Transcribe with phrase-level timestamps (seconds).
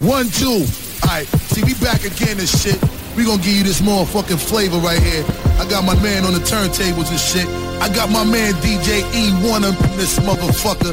[0.00, 0.66] One, two.
[1.04, 2.76] All right, see, we back again and shit.
[3.16, 5.24] We gonna give you this motherfucking flavor right here.
[5.58, 7.48] I got my man on the turntables and shit.
[7.80, 10.92] I got my man DJ Ewone up in this motherfucker.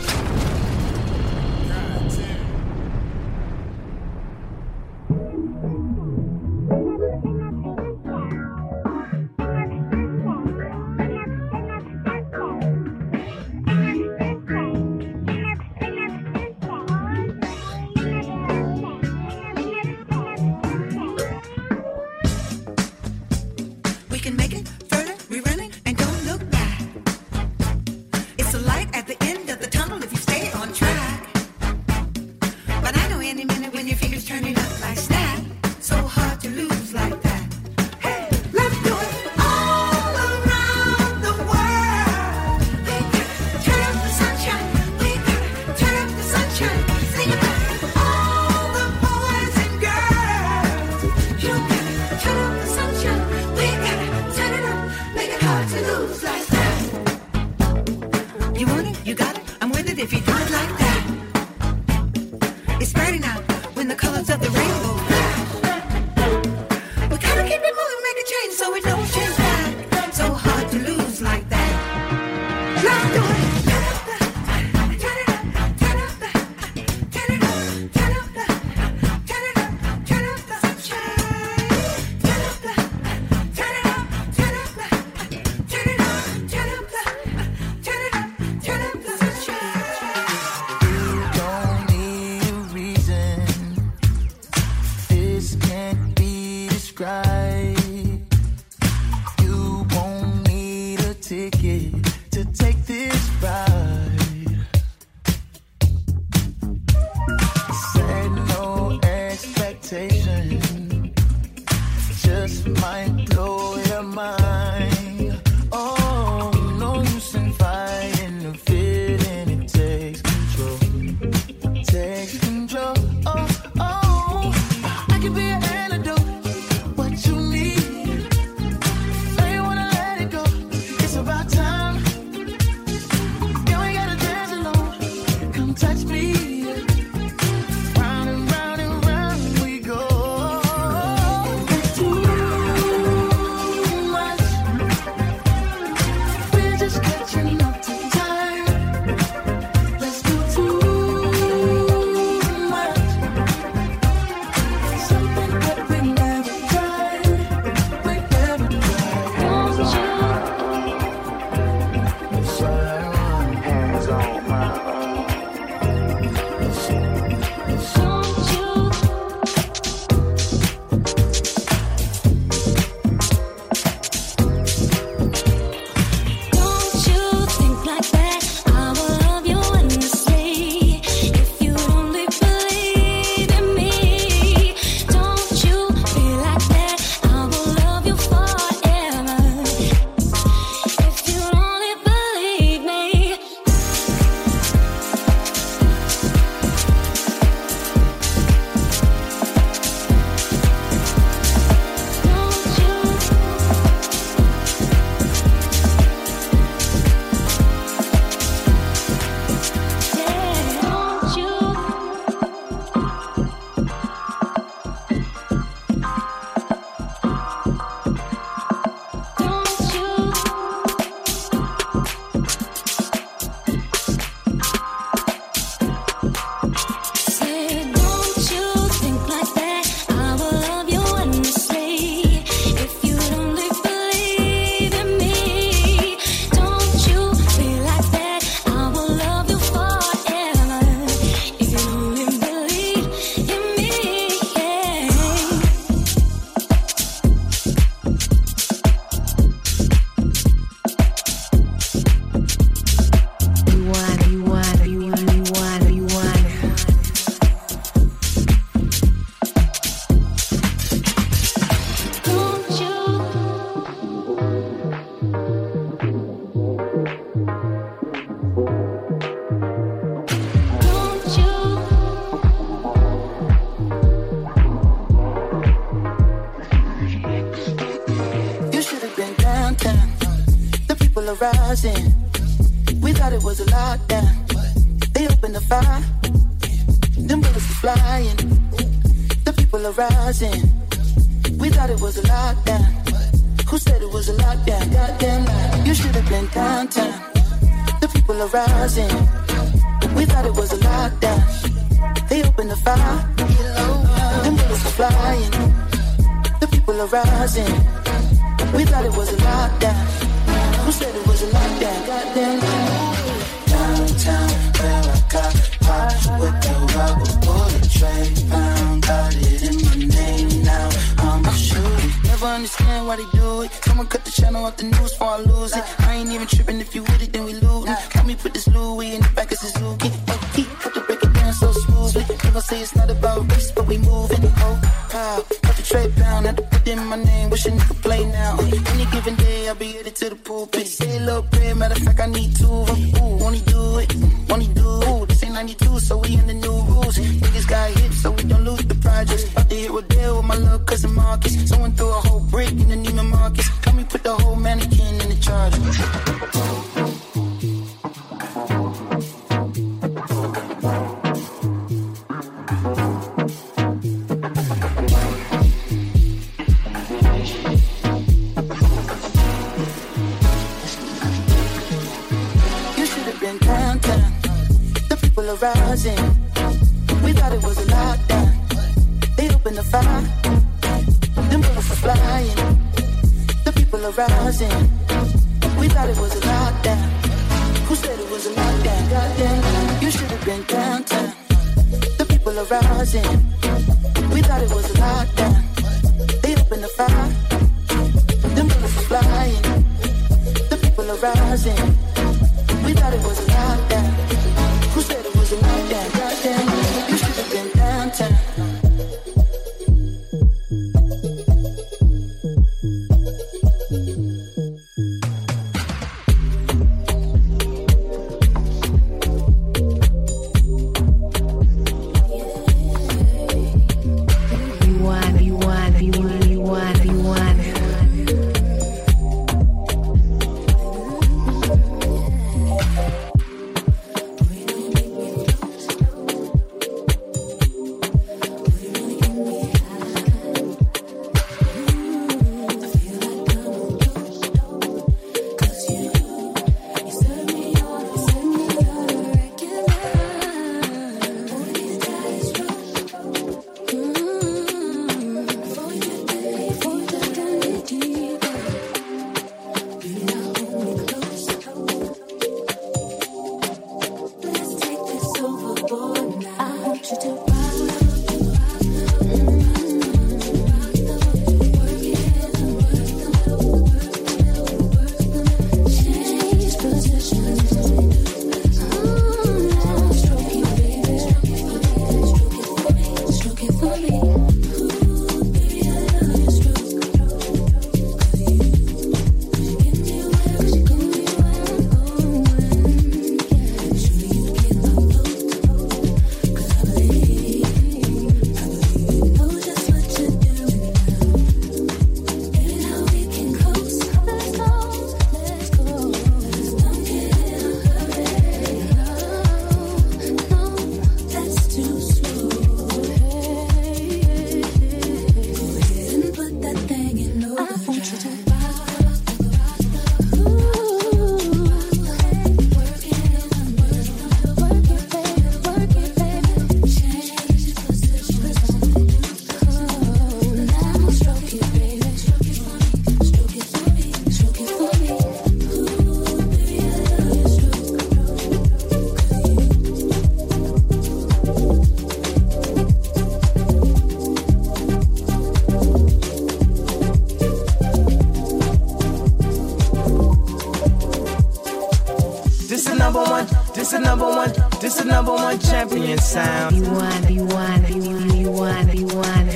[555.54, 556.76] one champion sound.
[556.76, 559.48] Be one, be one, be one, be one, be one.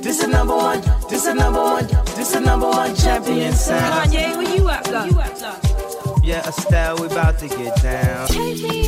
[0.00, 0.80] This is number one,
[1.10, 4.10] this is number one, this is number one champion sound.
[4.10, 6.24] Kanye, where you at, love?
[6.24, 8.28] Yeah, Estelle, we about to get down.
[8.28, 8.87] Take me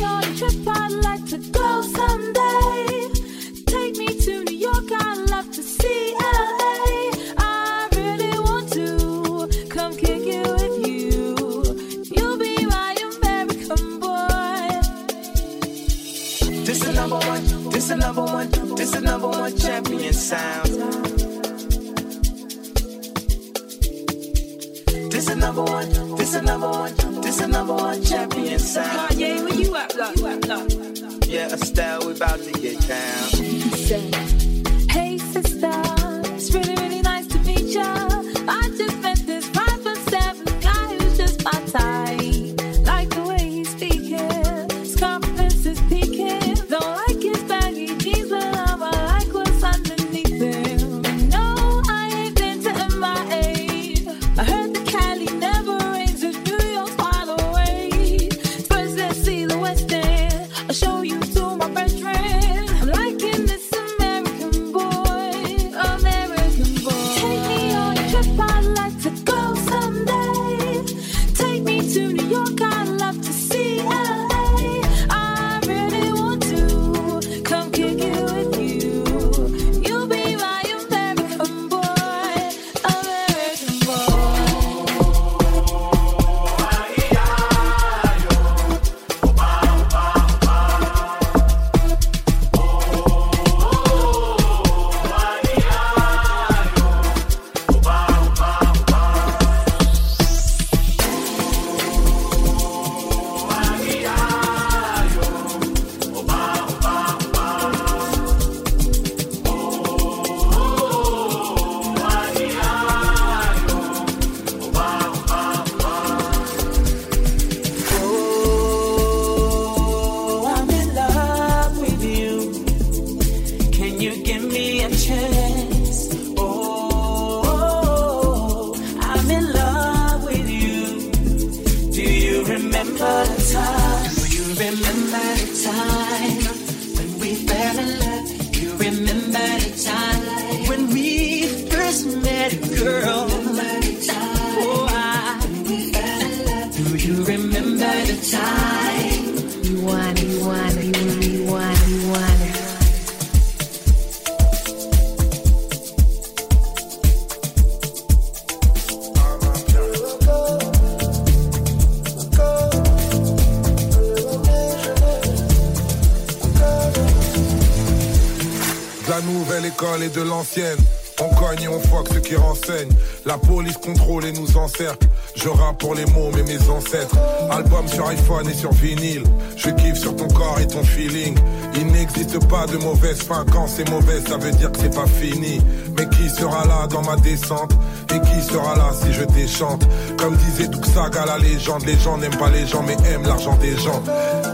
[178.53, 179.23] sur vinyle.
[179.55, 181.35] Je kiffe sur ton corps et ton feeling.
[181.75, 183.45] Il n'existe pas de mauvaise fin.
[183.51, 185.59] Quand c'est mauvais, ça veut dire que c'est pas fini.
[185.97, 187.71] Mais qui sera là dans ma descente?
[188.13, 189.87] Et qui sera là si je déchante?
[190.17, 193.77] Comme disait Duxaga la légende, les gens n'aiment pas les gens mais aiment l'argent des
[193.77, 194.01] gens.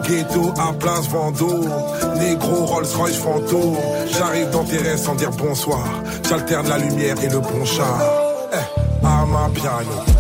[0.08, 1.70] Ghetto à place Vendôme,
[2.18, 3.78] négro Rolls Royce fantôme.
[4.18, 5.86] J'arrive dans tes rêves sans dire bonsoir.
[6.28, 8.00] J'alterne la lumière et le bon char.
[8.54, 10.17] Eh, à ma piano.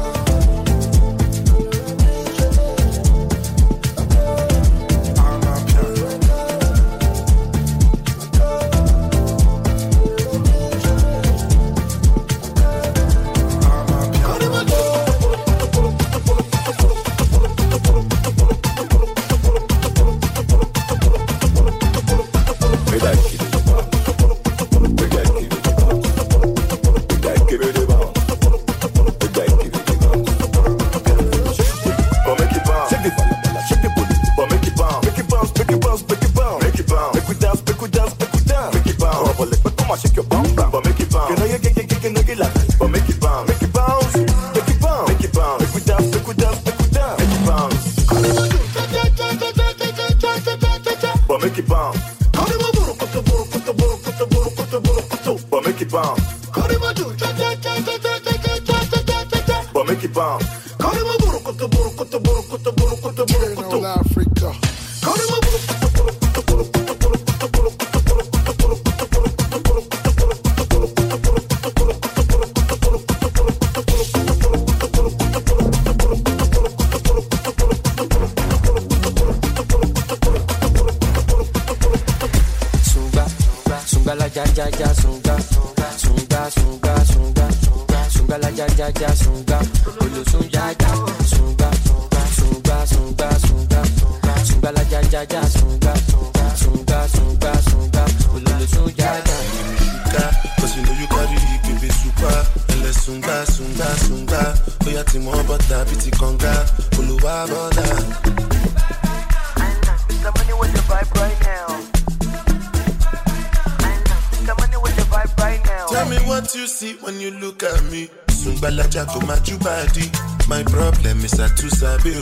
[116.05, 118.09] What you see when you look at me.
[118.27, 120.11] Sungbalaja go my body.
[120.47, 122.13] My problem is I too sabi.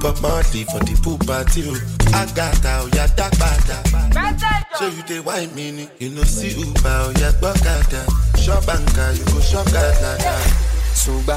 [0.00, 1.74] Pop Marley for the pool party oh.
[1.74, 2.16] o.
[2.16, 4.78] Agata o oh, ya dagbada.
[4.78, 5.88] So you dey whine me ni.
[5.98, 8.38] You know see Uber oh, o ya gbọ́kada.
[8.38, 10.74] Shop anka you go shop gada.
[10.94, 11.36] Sungba,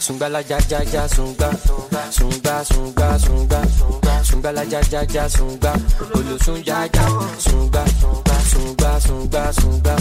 [0.00, 1.50] sungba la ja ja ja sungba,
[2.10, 5.74] sungba sungba sungba, sungba ja ja ja sungba,
[6.14, 7.06] olosun ja ja
[7.38, 7.84] sungba,
[8.56, 9.96] sungba sungba sungba,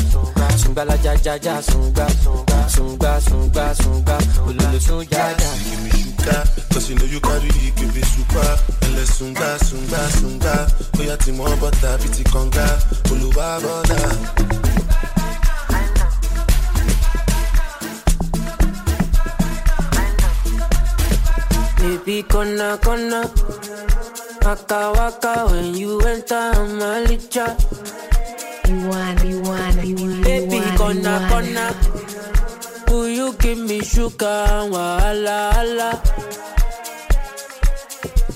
[0.57, 2.07] sungba la ja ja ja sungba,
[2.75, 5.51] sungba sungba sungba, olosun ja ja.
[5.63, 8.49] Give me sugar, cause you know you carry it, give it super.
[8.85, 10.55] Ele sunga, sunga, sunga.
[10.99, 12.67] Oya ti mo butter, biti konga.
[13.11, 13.99] Oluwa bọ́dà.
[21.79, 23.21] Baby, kona kona,
[24.45, 27.47] waka waka when you enter Malicha.
[27.53, 28.14] You want,
[28.73, 29.75] want, you want,
[30.23, 31.75] Baby, kona kona,
[32.87, 36.01] will you give me sugar, wahala hala?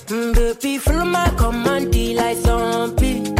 [0.06, 3.39] Mm, Baby, follow my command, like zombie.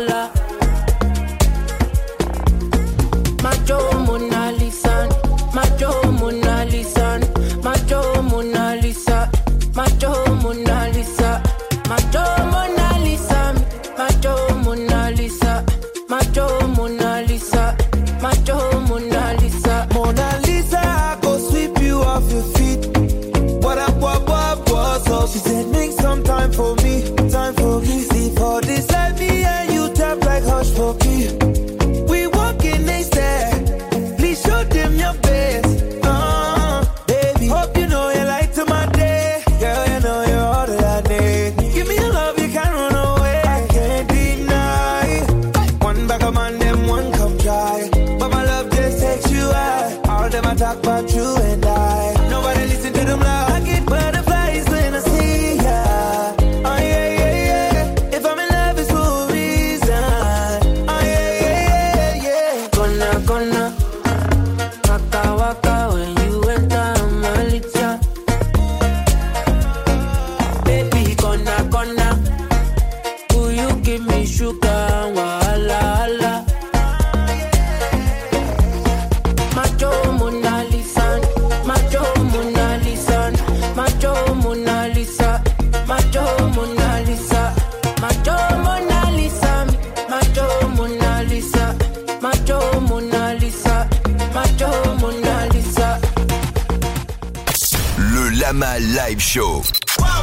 [99.19, 99.61] Show.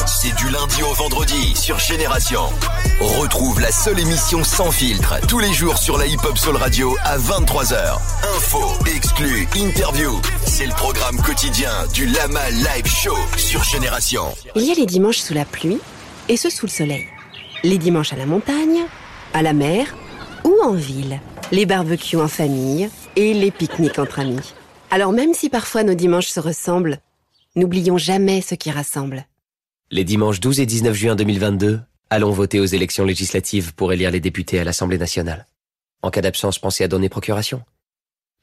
[0.06, 2.40] C'est du lundi au vendredi sur Génération.
[3.00, 6.96] Retrouve la seule émission sans filtre tous les jours sur la Hip Hop Soul Radio
[7.04, 7.98] à 23h.
[8.36, 10.20] Info, exclus, interview.
[10.46, 14.22] C'est le programme quotidien du Lama Live Show sur Génération.
[14.54, 15.80] Il y a les dimanches sous la pluie
[16.28, 17.06] et ceux sous le soleil.
[17.64, 18.84] Les dimanches à la montagne,
[19.34, 19.86] à la mer
[20.44, 21.20] ou en ville.
[21.52, 24.54] Les barbecues en famille et les pique-niques entre amis.
[24.90, 26.98] Alors même si parfois nos dimanches se ressemblent,
[27.58, 29.26] n'oublions jamais ce qui rassemble.
[29.90, 34.20] Les dimanches 12 et 19 juin 2022, allons voter aux élections législatives pour élire les
[34.20, 35.46] députés à l'Assemblée nationale.
[36.02, 37.62] En cas d'absence, pensez à donner procuration.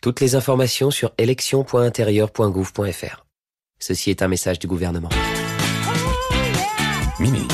[0.02, 3.26] Toutes les informations sur élection.intérieur.gouv.fr.
[3.80, 5.10] Ceci est un message du gouvernement.
[7.20, 7.48] Mimi.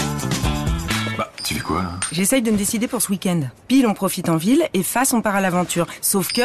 [1.17, 3.41] Bah, tu fais quoi là J'essaye de me décider pour ce week-end.
[3.67, 5.87] Pile, on profite en ville et face, on part à l'aventure.
[6.01, 6.41] Sauf que,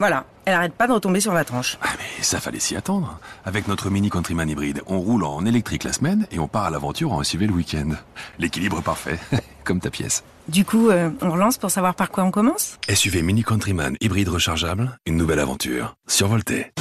[0.00, 1.78] voilà, elle arrête pas de retomber sur la tranche.
[2.18, 3.20] Et ça fallait s'y attendre.
[3.44, 6.70] Avec notre Mini Countryman hybride, on roule en électrique la semaine et on part à
[6.70, 7.90] l'aventure en SUV le week-end.
[8.38, 9.18] L'équilibre parfait,
[9.64, 10.24] comme ta pièce.
[10.48, 12.78] Du coup, euh, on relance pour savoir par quoi on commence?
[12.88, 15.94] SUV Mini Countryman hybride rechargeable, une nouvelle aventure.
[16.08, 16.72] Survolté.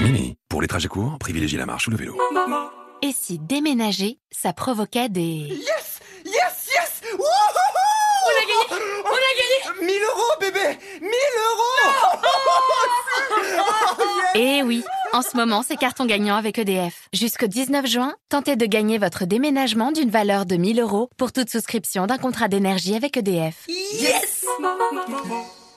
[0.00, 2.16] Mini, pour les trajets courts, privilégie la marche ou le vélo.
[3.02, 5.48] Et si déménager, ça provoquait des...
[5.50, 7.24] Yes Yes Yes Wouhou
[8.24, 11.73] On a gagné On a gagné 1000 euros, bébé 1000 euros
[14.36, 17.08] Eh oui, en ce moment, c'est carton gagnant avec EDF.
[17.12, 21.50] Jusqu'au 19 juin, tentez de gagner votre déménagement d'une valeur de 1000 euros pour toute
[21.50, 23.64] souscription d'un contrat d'énergie avec EDF.
[23.68, 24.44] Yes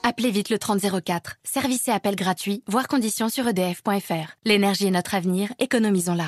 [0.02, 1.36] Appelez vite le 3004.
[1.44, 4.32] Service et appel gratuit, voire conditions sur edf.fr.
[4.44, 6.26] L'énergie est notre avenir, économisons-la.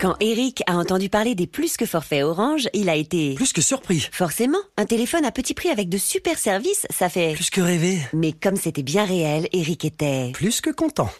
[0.00, 3.34] Quand Eric a entendu parler des plus que forfaits Orange, il a été...
[3.34, 4.08] Plus que surpris.
[4.12, 7.32] Forcément, un téléphone à petit prix avec de super services, ça fait...
[7.34, 7.98] Plus que rêvé.
[8.12, 10.30] Mais comme c'était bien réel, Eric était...
[10.34, 11.10] Plus que content.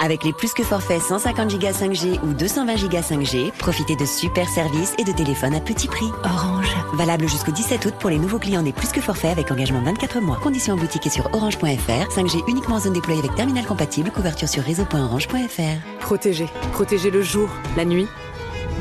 [0.00, 4.48] Avec les plus que forfaits 150 Go 5G ou 220 Go 5G, profitez de super
[4.48, 6.08] services et de téléphones à petit prix.
[6.24, 6.74] Orange.
[6.94, 10.20] Valable jusqu'au 17 août pour les nouveaux clients des plus que forfaits avec engagement 24
[10.20, 10.36] mois.
[10.36, 12.08] Conditions en boutique et sur orange.fr.
[12.10, 14.10] 5G uniquement en zone déployée avec terminal compatible.
[14.10, 15.98] Couverture sur réseau.orange.fr.
[16.00, 16.46] Protéger.
[16.72, 18.06] Protéger le jour, la nuit.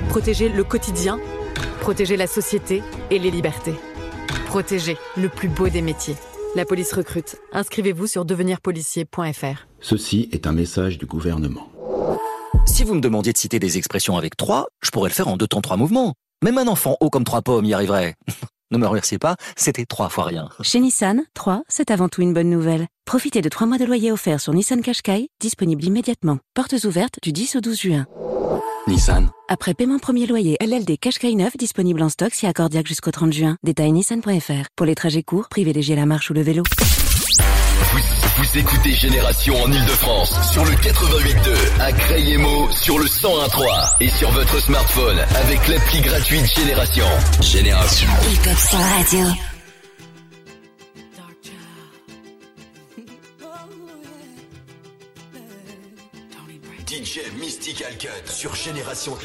[0.10, 1.19] Protéger le quotidien.
[1.81, 3.75] Protéger la société et les libertés.
[4.45, 6.15] Protéger le plus beau des métiers.
[6.57, 7.35] La police recrute.
[7.51, 9.67] Inscrivez-vous sur devenirpolicier.fr.
[9.79, 11.69] Ceci est un message du gouvernement.
[12.65, 15.37] Si vous me demandiez de citer des expressions avec trois, je pourrais le faire en
[15.37, 16.15] deux temps trois mouvements.
[16.43, 18.15] Même un enfant haut comme trois pommes y arriverait.
[18.71, 20.49] ne me remerciez pas, c'était trois fois rien.
[20.62, 22.88] Chez Nissan, 3, c'est avant tout une bonne nouvelle.
[23.06, 26.39] Profitez de 3 mois de loyer offerts sur Nissan Qashqai, disponible immédiatement.
[26.53, 28.06] Portes ouvertes du 10 au 12 juin.
[28.88, 29.30] Nissan.
[29.49, 33.58] Après paiement premier loyer, LLD Qashqai 9 disponible en stock si accordiaque jusqu'au 30 juin.
[33.63, 34.67] Détail nissan.fr.
[34.75, 36.63] Pour les trajets courts, privilégiez la marche ou le vélo.
[38.38, 44.30] Vous, écoutez Génération en Ile-de-France sur le 88.2, à Crayemo sur le 101.3 et sur
[44.30, 47.06] votre smartphone avec l'appli gratuite Génération.
[47.41, 48.08] Génération.
[48.30, 49.26] Hip-hop sur la radio.
[56.88, 59.17] DJ Mystical Cut sur Génération.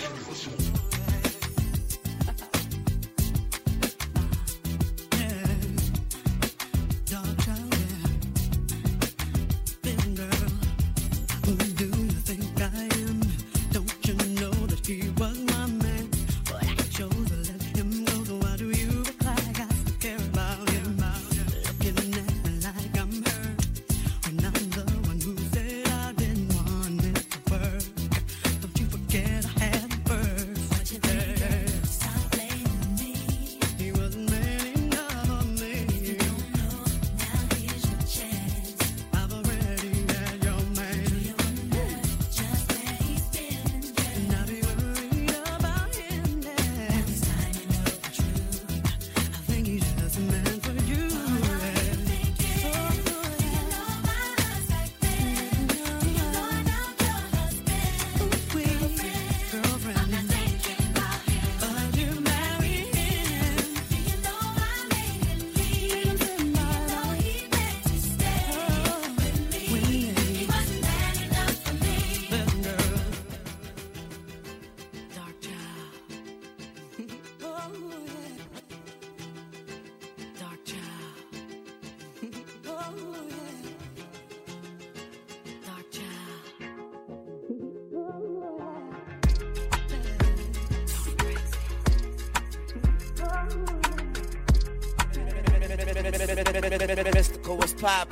[96.95, 98.12] Mystical was poppin'.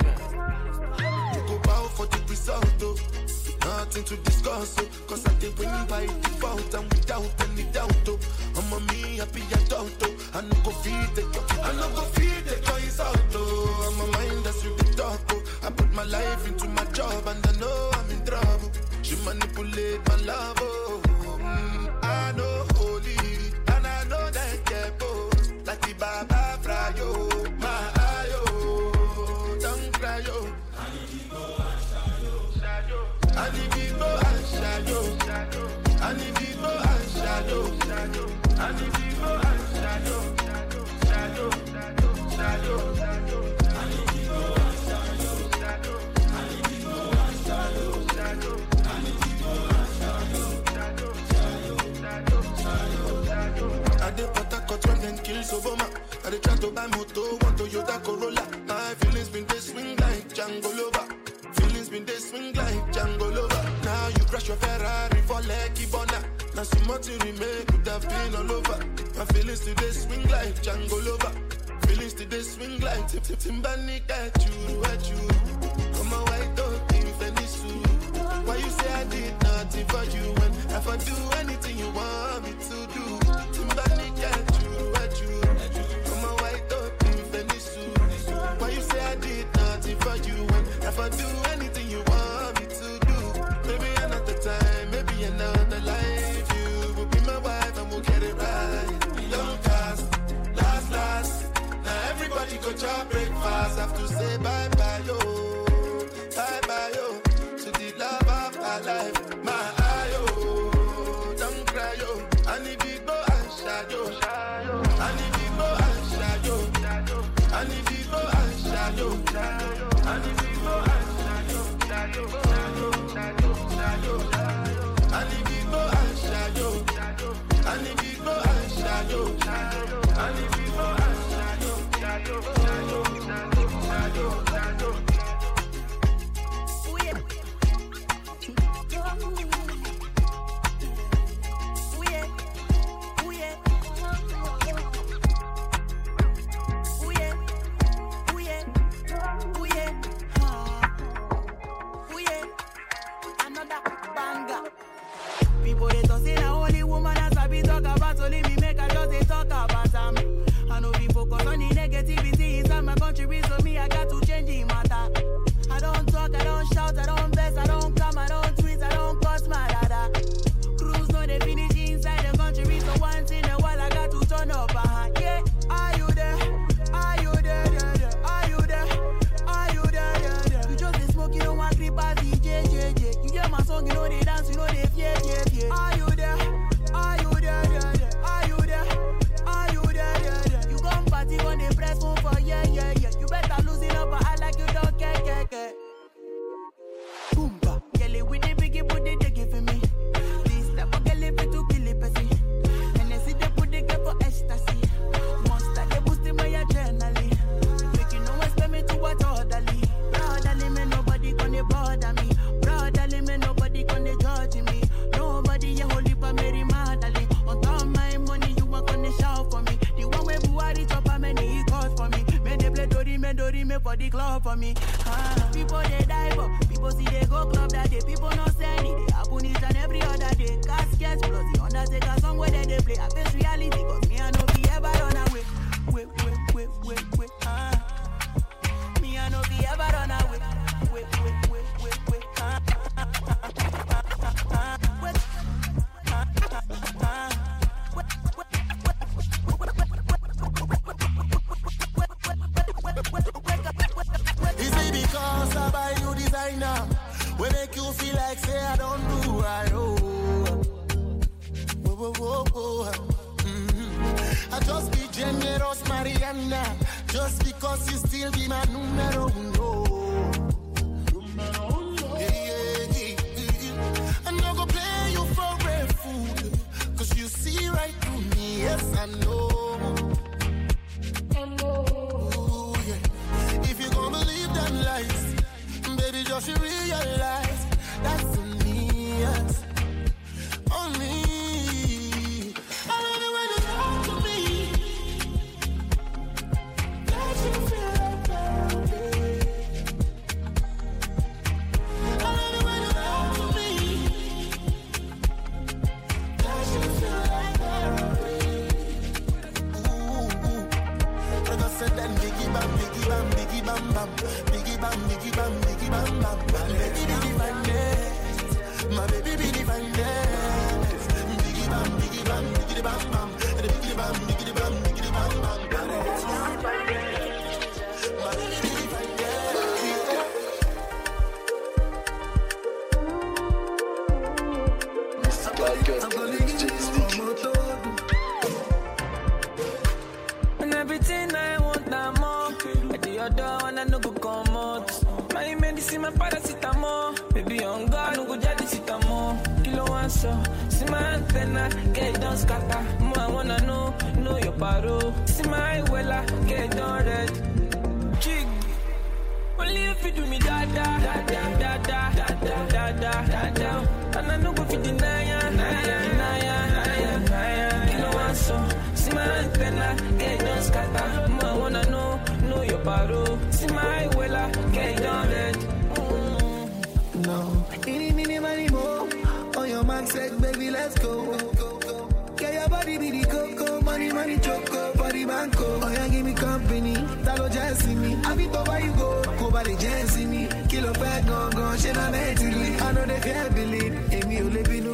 [391.61, 392.75] Gone, shit, I'm mentally.
[392.85, 394.13] I know they can't believe.
[394.13, 394.85] Amy, you live in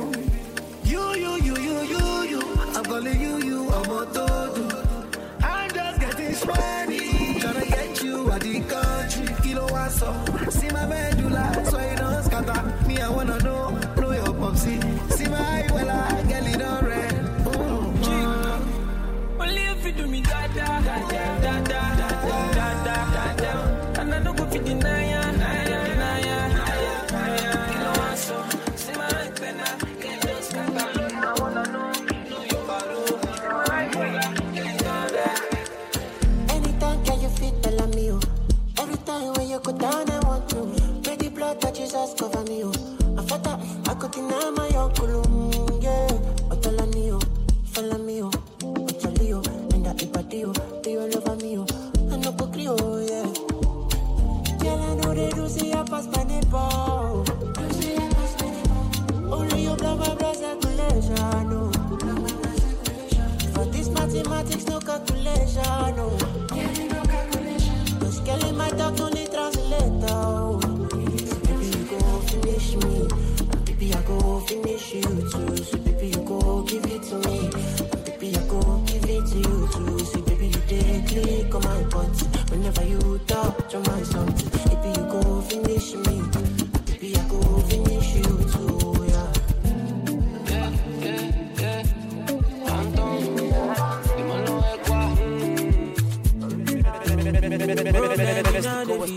[0.91, 2.03] You, you, you, you, you,
[2.34, 2.41] you.
[2.75, 4.65] I'm calling you, you, I'm a todo.
[5.41, 6.99] I'm just getting sweaty.
[7.41, 10.10] Tryna get you over the country, kilo one so.
[10.49, 12.62] See my medulla, so you don't scatter.
[12.88, 14.75] Me, I wanna know, know your popsy.
[15.15, 17.13] See my eye, well, I get it on red.
[17.45, 17.93] Oh,
[19.39, 22.10] Only if you do me da da da da da da da
[22.58, 24.01] da da da da.
[24.01, 24.65] And I don't go fit
[44.17, 45.37] Kina mayokulumu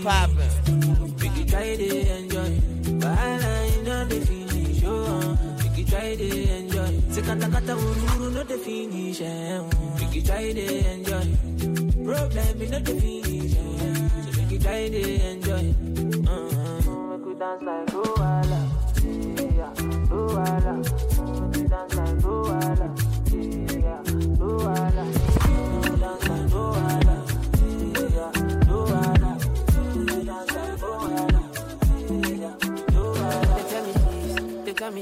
[0.01, 2.57] Make try to enjoy.
[2.97, 4.83] Bahala, you know the finish.
[4.83, 5.37] Oh.
[5.59, 6.91] Make try to enjoy.
[7.13, 9.21] Sekatakata ururu, no the finish.
[9.21, 9.69] Eh, oh.
[9.99, 11.27] Make you try to enjoy.
[12.03, 13.53] Problem, is know finish.
[13.53, 13.61] Eh.
[14.25, 15.69] So make try to enjoy.
[16.25, 17.17] Uh-huh.
[17.17, 18.30] Make you dance like oh.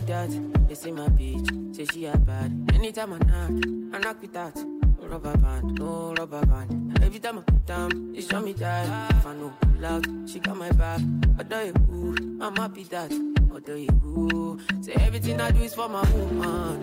[0.09, 0.29] That.
[0.67, 2.51] They say my bitch, say she a bad.
[2.73, 3.51] Anytime I knock,
[3.93, 4.57] I knock with that.
[4.99, 6.99] Rubber band, no rubber band.
[7.03, 9.11] Every time I put down, they show me that.
[9.11, 11.01] If I know loud, she got my back.
[11.37, 13.11] Although you ooh, I'm happy that.
[13.51, 16.81] Although you ooh, say everything I do is for my woman.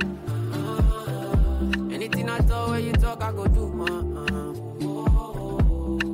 [1.93, 4.15] Anything I talk, when you talk, I go do, man.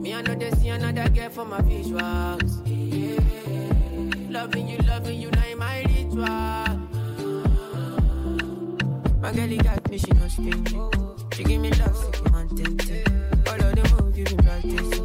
[0.01, 2.63] Me, I know they see another girl for my visuals.
[4.31, 6.82] Loving you, loving you, now in my ritual.
[9.35, 10.79] Girl, he got me, she know stingy.
[11.35, 12.53] She give me love, so she want.
[13.49, 15.02] All of the moves you been practice.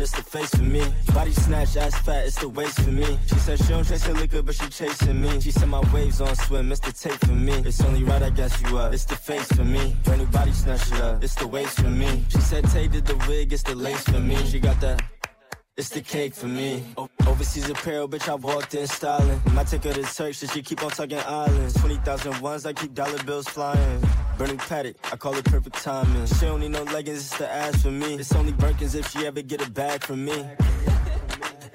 [0.00, 0.84] It's the face for me.
[1.14, 3.18] Body snatch, ass fat, it's the waist for me.
[3.26, 5.40] She said she don't chase her liquor, but she chasing me.
[5.40, 7.54] She said my waves on swim, it's the tape for me.
[7.64, 8.92] It's only right, I guess you up.
[8.92, 9.96] It's the face for me.
[10.04, 11.22] Brand new body snatch it up.
[11.22, 12.24] It's the waist for me.
[12.28, 14.36] She said Tay did the wig, it's the lace for me.
[14.46, 15.02] She got that.
[15.76, 16.82] It's the cake for me.
[17.24, 19.40] Overseas apparel, bitch, I walked in styling.
[19.52, 21.74] Might take her to Turks, so she keep on talking islands.
[21.74, 24.02] 20,000 ones, I keep dollar bills flying.
[24.38, 26.24] Burning paddock, I call it perfect timing.
[26.26, 28.14] She don't need no leggings, it's the ass for me.
[28.14, 30.46] It's only Birkins if she ever get a bag from me.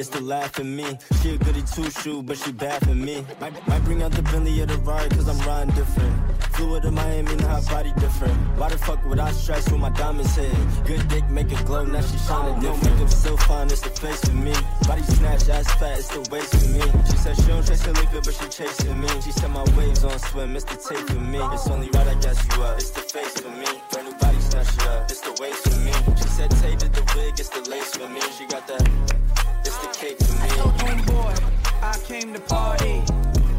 [0.04, 0.99] It's the laugh in me.
[1.22, 3.26] She a goody two shoe, but she bad for me.
[3.39, 6.14] Might, might bring out the Bentley or the ride, cause I'm riding different.
[6.56, 8.36] Flew to Miami, now her body different.
[8.60, 10.51] Why the fuck would I stress when my diamonds hit?
[10.84, 12.84] Good dick make it glow, now she shining different.
[12.84, 14.54] Makeup so fine, it's the face for me.
[14.86, 16.84] Body snatch, ass fat, it's the waist for me.
[17.10, 19.08] She said she don't chase the liquor, but she chasing me.
[19.22, 21.39] She said my waves on swim, it's the tape for me.
[21.56, 22.76] It's only right, I guess you up.
[22.76, 23.72] It's the face for me.
[23.89, 25.10] Brand new body snatch up.
[25.10, 25.93] It's the waist for me.
[26.20, 28.20] She said did the wig, it's the lace for me.
[28.38, 29.33] She got that.
[30.06, 30.49] It's the cake for me.
[30.49, 31.36] So homeboy,
[31.82, 33.01] I came to party.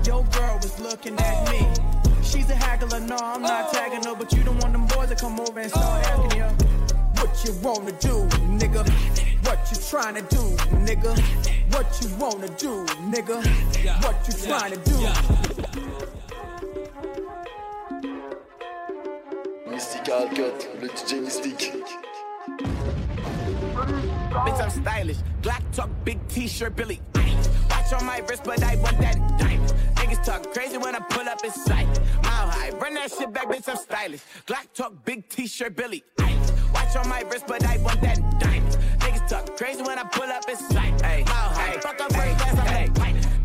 [0.05, 1.67] Your girl was looking at me.
[2.23, 3.73] She's a haggler, no, I'm not oh.
[3.73, 6.25] tagging her, but you don't want them boys to come over and start oh.
[6.25, 6.49] asking you
[7.21, 8.27] what you wanna do,
[8.59, 8.89] nigga.
[9.47, 10.43] What you trying to do,
[10.85, 11.19] nigga.
[11.73, 13.43] What you wanna do, nigga.
[14.03, 14.97] What you trying to do.
[19.71, 21.73] Mystical Cut, le DJ Mystique.
[24.35, 25.19] Bitch, I'm stylish.
[25.43, 27.01] Glock talk, big t-shirt, Billy.
[27.71, 29.73] Watch on my wrist, but I want that diamond.
[29.95, 31.87] Niggas talk crazy when I pull up in sight.
[32.23, 34.23] Mile high, run that shit back, bitch, I'm stylish.
[34.47, 36.03] Glock talk, big t-shirt, Billy.
[36.73, 38.77] Watch on my wrist, but I want that diamond.
[38.99, 41.01] Niggas talk crazy when I pull up in sight.
[41.01, 42.74] Mile high, fuck up first.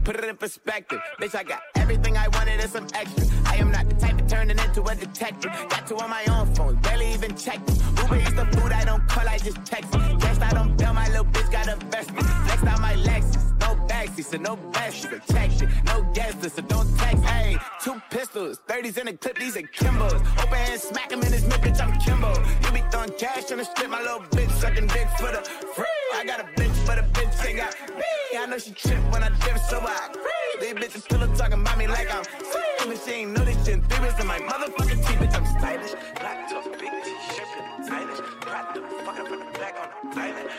[0.10, 1.00] Put it in perspective.
[1.22, 3.28] Bitch, I got everything I wanted and some extra.
[3.46, 5.52] I am not the type to turn into a detective.
[5.70, 7.60] Got two on my own phone, barely even check.
[8.02, 9.92] Uber eats the food I don't call, I just text.
[9.92, 12.12] Guess I don't bail, my little bitch got a vest.
[12.12, 13.59] Next out my Lexus,
[14.00, 15.70] backseat, so no best protection.
[15.86, 17.24] No guest list, so don't text.
[17.24, 20.14] Hey, two pistols, 30s in the clip, these are Kimbo's.
[20.14, 22.34] Open hand, smack him in his mid, bitch, I'm Kimbo.
[22.64, 25.42] You be throwing cash on the strip, my little bitch sucking dick for the
[25.76, 25.86] free.
[26.16, 28.38] I got a bitch, for the bitch ain't got me.
[28.38, 30.30] I know she trip when I dip, so I agree.
[30.62, 32.92] These bitches still talking about me like I'm free.
[32.92, 35.94] And she ain't know this shit three weeks in my motherfucking teeth, bitch, I'm stylish.
[36.20, 38.20] Black tough, big t-shirt, stylish.
[38.42, 40.50] Proud to fuck up from the back on the island.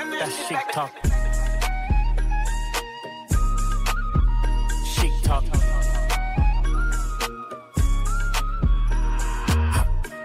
[0.00, 0.92] That shit chic talk.
[4.86, 5.44] Chic talk.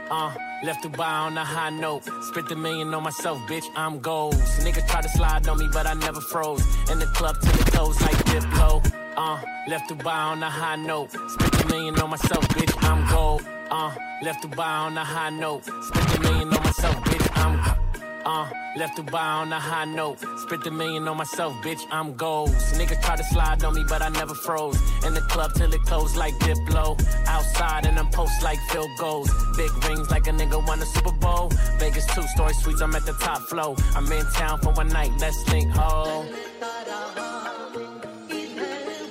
[0.10, 2.06] Uh, left Dubai on a high note.
[2.24, 3.66] Spent a million on myself, bitch.
[3.76, 4.36] I'm gold.
[4.64, 6.64] Niggas try to slide on me, but I never froze.
[6.90, 8.82] In the club to the closed like Diplo.
[9.18, 11.12] Uh, left Dubai on a high note.
[11.12, 12.74] Spent a million on myself, bitch.
[12.90, 13.42] I'm gold.
[13.70, 15.66] Uh, left Dubai on a high note.
[15.66, 17.28] Spent a million on myself, bitch.
[17.38, 17.85] I'm
[18.26, 20.18] uh, left Dubai on a high note.
[20.40, 21.82] Spent a million on myself, bitch.
[21.92, 22.50] I'm gold.
[22.78, 24.78] Niggas try to slide on me, but I never froze.
[25.06, 27.00] In the club till it closed like Diplo.
[27.28, 29.30] Outside and I'm post like field goals.
[29.56, 31.52] Big rings like a nigga won a Super Bowl.
[31.80, 33.76] Vegas two story suites, I'm at the top flow.
[33.96, 36.26] I'm in town for one night, let's link, ho.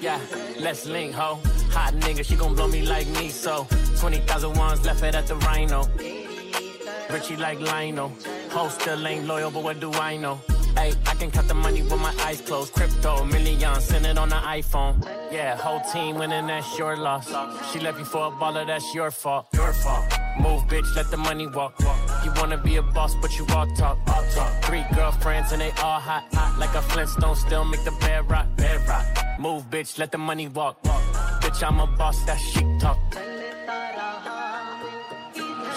[0.00, 0.20] Yeah,
[0.60, 1.38] let's link, ho.
[1.70, 3.66] Hot nigga, she gon' blow me like me, so
[3.98, 5.88] 20,000 ones left it at the Rhino.
[7.10, 8.12] Richie like Lionel.
[8.54, 10.38] Ho still ain't loyal, but what do I know?
[10.76, 12.72] Hey, I can cut the money with my eyes closed.
[12.72, 15.04] Crypto, million, send it on the iPhone.
[15.32, 17.26] Yeah, whole team winning, that's your loss.
[17.72, 19.48] She left you for a baller, that's your fault.
[19.54, 20.04] Your fault.
[20.38, 21.74] Move, bitch, let the money walk.
[22.24, 23.98] You wanna be a boss, but you all talk.
[24.06, 24.64] All talk.
[24.64, 26.24] Three girlfriends and they all hot.
[26.32, 26.56] hot.
[26.56, 28.46] Like a Flintstone, still make the bed rock.
[28.56, 29.06] Bed rock.
[29.40, 30.80] Move, bitch, let the money walk.
[31.42, 32.98] Bitch, I'm a boss, that's chic talk.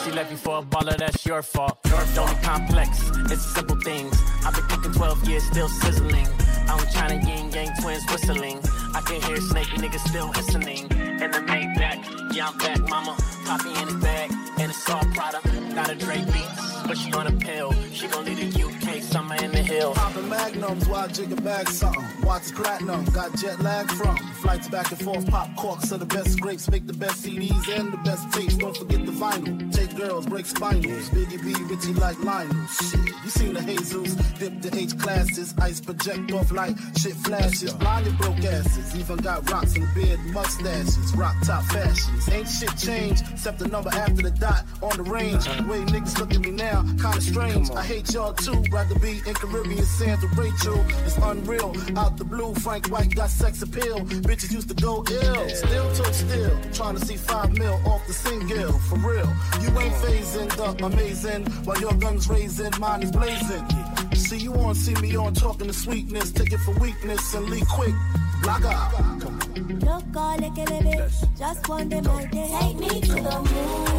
[0.08, 1.80] She left you for a baller, that's your fault.
[2.16, 4.18] Don't be complex, it's simple things.
[4.46, 6.28] I've been cooking 12 years, still sizzling.
[6.70, 8.60] I'm China Yin Yang twins whistling.
[8.96, 10.90] I can hear Snake niggas still listening.
[10.92, 13.18] In the Maybach, yeah, I'm back, mama.
[13.46, 15.42] Poppy in his bag, and it's all Prada.
[15.76, 17.74] Got a Drake beats, but she on a pill.
[17.92, 18.60] She gon' leave the
[18.98, 19.98] UK, summer in the hills.
[19.98, 22.06] Poppin' magnums while jigger bag something.
[22.24, 24.18] Watch platinum, got jet lag from.
[24.42, 26.70] Flights back and forth, pop corks are the best grapes.
[26.70, 28.56] Make the best CDs and the best tapes.
[28.56, 29.72] Don't forget the vinyl.
[29.74, 31.10] Take girls, break spinals.
[31.10, 32.68] Biggie B, Richie like Lionel.
[32.68, 35.54] Shit, you seen the Jesus, dip the H classes.
[35.60, 37.74] Ice project off like shit flashes.
[37.74, 38.96] Blinded broke asses.
[38.96, 41.16] Even got rocks in the beard, mustaches.
[41.16, 42.30] Rock top fashions.
[42.30, 45.46] Ain't shit changed, except the number after the dot on the range.
[45.46, 47.70] The way niggas look at me now, kinda strange.
[47.72, 48.64] I hate y'all too.
[48.88, 50.86] Rather be in Caribbean sands with Rachel.
[51.06, 51.76] It's unreal.
[51.98, 54.00] Out the blue, Frank White got sex appeal.
[54.00, 55.50] Bitches used to go ill.
[55.50, 56.58] Still took still.
[56.72, 58.72] Trying to see five mil off the single.
[58.80, 59.30] For real.
[59.62, 61.46] You ain't phasing the amazing.
[61.66, 63.66] While your guns raising, mine is blazing.
[64.14, 66.32] See you on, see me on, talking to sweetness.
[66.32, 67.94] Take it for weakness and leave quick.
[68.44, 69.80] Come on.
[69.80, 70.98] Look all like a baby,
[71.38, 72.48] just one day my day.
[72.62, 73.98] Take me to the moon.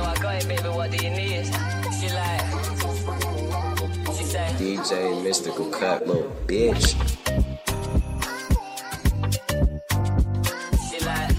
[0.00, 0.18] Want?
[0.18, 1.46] I got it, baby, what do you need?
[1.98, 2.40] She like,
[4.16, 6.96] she say, DJ Mystical Cut, little bitch.
[10.88, 11.30] she like,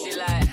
[0.00, 0.48] she like,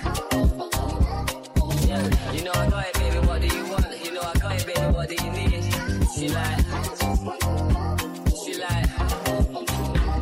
[1.88, 2.33] yeah.
[2.33, 4.05] You know I got it, baby, what do you want?
[4.05, 5.63] You know I got it, baby, what do you need?
[6.15, 6.59] She like,
[8.43, 8.89] she like,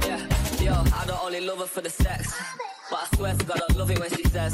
[0.06, 0.22] yeah.
[0.62, 2.34] Yo, I don't only love her for the sex.
[2.90, 4.54] But I swear to God, I love it when she says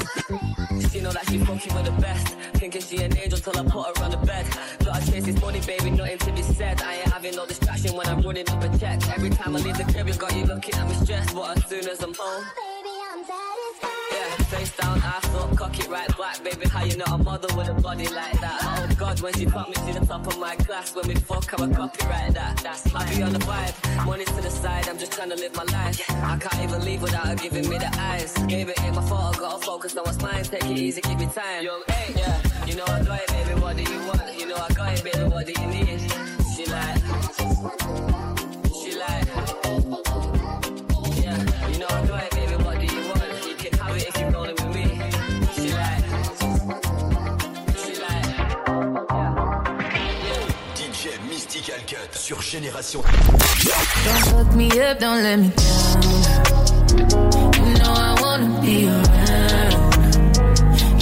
[1.32, 4.10] She she fucking with the best thinking she an angel till I put her on
[4.10, 4.44] the bed.
[4.84, 6.82] Gotta chase this money, baby, nothing to be said.
[6.82, 9.00] I ain't having no distraction when I'm running up a check.
[9.08, 11.34] Every time I leave the crib, you got you looking at me stressed.
[11.34, 12.44] But as soon as I'm home,
[15.92, 16.68] right back, baby.
[16.68, 18.58] How you not a model with a body like that?
[18.62, 21.52] Oh God, when she put me to the top of my class, when we fuck,
[21.52, 22.56] I'm a copyright that.
[22.58, 25.54] That's I be on the vibe, money to the side, I'm just trying to live
[25.54, 26.00] my life.
[26.10, 28.32] I can't even leave without her giving me the eyes.
[28.48, 30.44] Gave it in my photo, gotta focus on what's mine.
[30.44, 31.62] Take it easy, give me time.
[31.62, 33.60] Young, hey, yeah, you know I got it, baby.
[33.60, 34.22] What do you want?
[34.38, 35.28] You know I got it, baby.
[35.28, 36.21] What do you need?
[51.62, 53.02] DJ Mystical Cut sur Génération.
[54.04, 56.00] Don't fuck me up, don't let me down.
[57.54, 60.02] You know I wanna be around.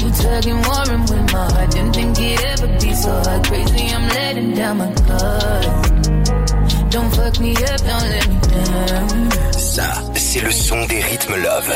[0.01, 1.71] You tugging, warring with my heart.
[1.71, 3.47] Didn't think it ever be so hard.
[3.47, 5.67] Crazy, I'm letting down my guard.
[6.91, 9.31] Don't fuck me up, don't let me down.
[9.53, 11.73] Ça, c'est le son des rythmes love.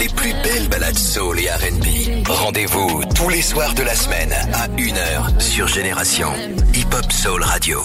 [0.00, 2.26] Les plus belles balades soul et R&B.
[2.26, 6.32] Rendez-vous tous les soirs de la semaine à 1h sur Génération.
[6.74, 7.80] Hip Hop Soul Radio.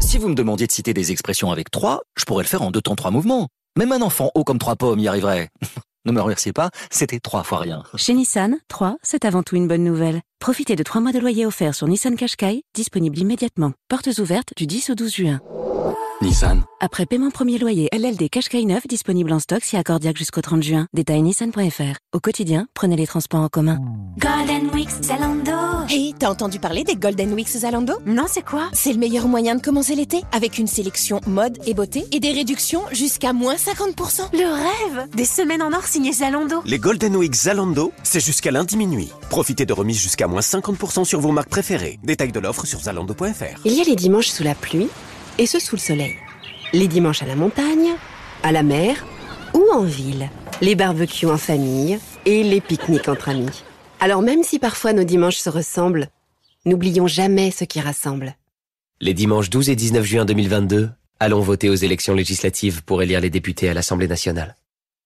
[0.00, 2.70] Si vous me demandiez de citer des expressions avec trois, je pourrais le faire en
[2.70, 3.48] deux temps trois mouvements.
[3.78, 5.50] Même un enfant haut comme trois pommes y arriverait.
[6.04, 7.82] ne me remerciez pas, c'était trois fois rien.
[7.94, 10.22] Chez Nissan, 3, c'est avant tout une bonne nouvelle.
[10.40, 13.74] Profitez de 3 mois de loyer offerts sur Nissan Qashqai, disponible immédiatement.
[13.90, 15.40] Portes ouvertes du 10 au 12 juin.
[16.22, 16.64] Nissan.
[16.80, 20.86] Après paiement premier loyer LLD Qashqai 9 disponible en stock si accordiaque jusqu'au 30 juin.
[20.92, 21.96] Détail nissan.fr.
[22.12, 23.78] Au quotidien, prenez les transports en commun.
[24.18, 25.86] Golden Weeks Zalando.
[25.88, 27.94] Hey, t'as entendu parler des Golden Weeks Zalando?
[28.04, 28.68] Non, c'est quoi?
[28.74, 32.32] C'est le meilleur moyen de commencer l'été, avec une sélection mode et beauté et des
[32.32, 34.28] réductions jusqu'à moins 50%.
[34.34, 36.62] Le rêve Des semaines en or signées Zalando.
[36.66, 39.10] Les Golden Week Zalando, c'est jusqu'à lundi minuit.
[39.30, 41.98] Profitez de remises jusqu'à moins 50% sur vos marques préférées.
[42.02, 43.60] Détail de l'offre sur zalando.fr.
[43.64, 44.88] Il y a les dimanches sous la pluie
[45.38, 46.14] et ceux sous le soleil.
[46.72, 47.96] Les dimanches à la montagne,
[48.42, 49.04] à la mer
[49.52, 50.30] ou en ville.
[50.62, 53.64] Les barbecues en famille et les pique-niques entre amis.
[53.98, 56.08] Alors même si parfois nos dimanches se ressemblent,
[56.64, 58.36] n'oublions jamais ce qui rassemble.
[59.00, 63.30] Les dimanches 12 et 19 juin 2022, allons voter aux élections législatives pour élire les
[63.30, 64.56] députés à l'Assemblée nationale.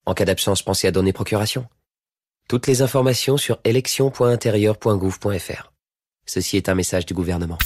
[0.06, 1.66] En cas d'absence, pensez à donner procuration.
[2.48, 5.72] Toutes les informations sur élection.intérieur.gouv.fr.
[6.26, 7.56] Ceci est un message du gouvernement.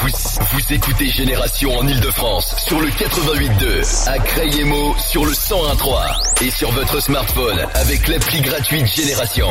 [0.00, 0.08] Vous,
[0.52, 6.70] vous écoutez Génération en Ile-de-France sur le 88.2, à Crayemo sur le 101.3 et sur
[6.72, 9.48] votre smartphone avec l'appli gratuite Génération.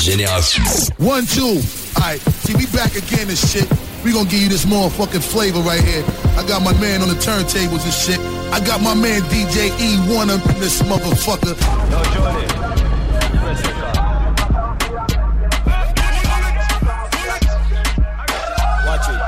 [0.00, 0.62] Génération.
[1.00, 1.60] One, two.
[1.96, 3.66] Alright, see, we back again and shit.
[4.04, 6.04] We gonna give you this motherfucking flavor right here.
[6.38, 8.20] I got my man on the turntables and shit.
[8.52, 11.56] I got my man DJ E1 up in this motherfucker.
[11.90, 12.63] Yo, Jordan.
[18.86, 19.20] Watch it.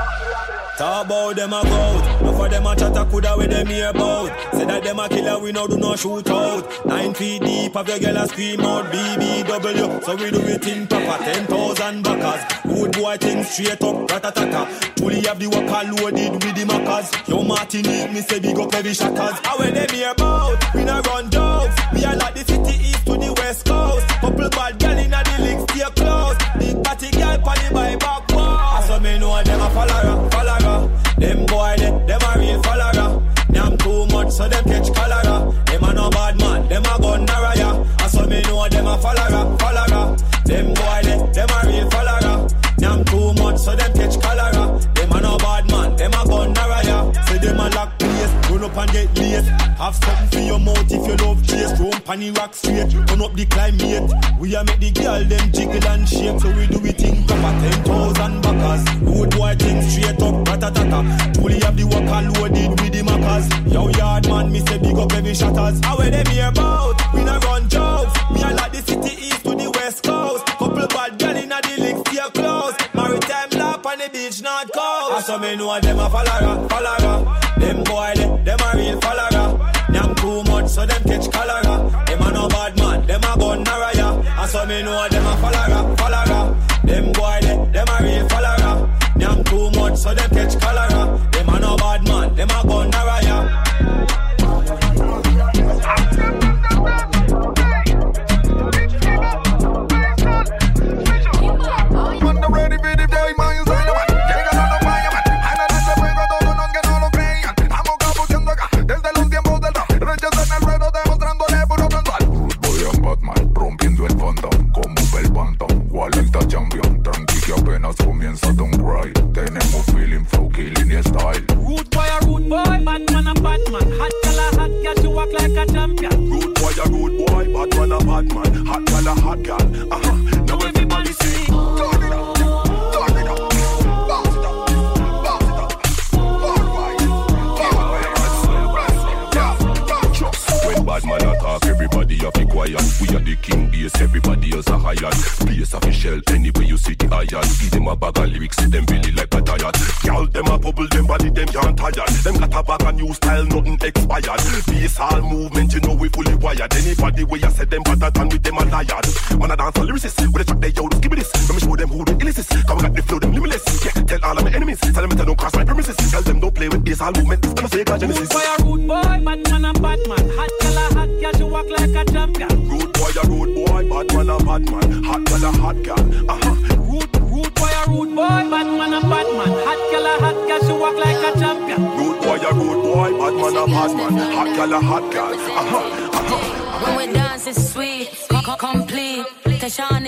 [0.77, 2.01] Talk about them a goat.
[2.01, 2.06] No
[2.37, 4.29] for them a chat a coulda with them here about.
[4.53, 6.85] Say that them a killer, we no do no shoot out.
[6.85, 10.03] Nine feet deep, have your girl a scream out BBW.
[10.03, 11.23] So we do it in proper.
[11.23, 12.41] Ten thousand backers.
[12.63, 14.95] Good boy thing straight up, ratatata.
[14.95, 17.27] Truly have the worker loaded with the maccas.
[17.27, 19.39] Yo Martinique, me say big up every shatters.
[19.43, 21.75] How when them here about, we no run jokes.
[21.93, 24.07] We are like the city east to the west coast.
[24.21, 26.37] Couple bad gal inna the links, stay close.
[26.59, 28.81] Big party pon the by back wall.
[28.83, 30.26] So me know them a follower,
[38.87, 40.17] them a follower, follower.
[40.45, 42.47] Them boy, they, them a real follower.
[42.77, 44.79] Them too much, so them catch cholera.
[44.95, 47.27] Them a no bad man, them a gun naraya.
[47.27, 49.45] Say them a lock place, run up and get late.
[49.77, 51.73] Have something for your mouth if you love chase.
[52.05, 54.11] Pan the rock straight, turn up the climate.
[54.39, 57.53] We a make the girl them jiggle and shake, so we do it in proper.
[57.59, 61.33] Ten thousand backers, road boy thing straight up, ratatata.
[61.33, 63.73] Truly have the worker loaded with the maccas.
[63.73, 65.81] Yo yard man, me say big up every shatters.
[65.83, 66.95] How where them here about?
[67.13, 67.39] We no
[68.29, 68.47] run jokes.
[68.47, 70.45] We like the city east to the west coast.
[70.45, 72.75] Couple bad gal inna the links, stay close.
[72.93, 75.13] Maritime lap on the beach, not coast.
[75.17, 77.39] I saw me know them a follower, follower.
[77.57, 79.73] Them boy, they, them a real follower.
[79.89, 82.05] Them too much, so them catch cholera.
[82.07, 84.25] Them a no bad man, them a gun naraya.
[84.37, 86.55] I saw me know them a follower, follower.
[86.83, 88.89] Them boy, they, them a real follower.
[89.17, 90.96] Them too much, so them catch cholera.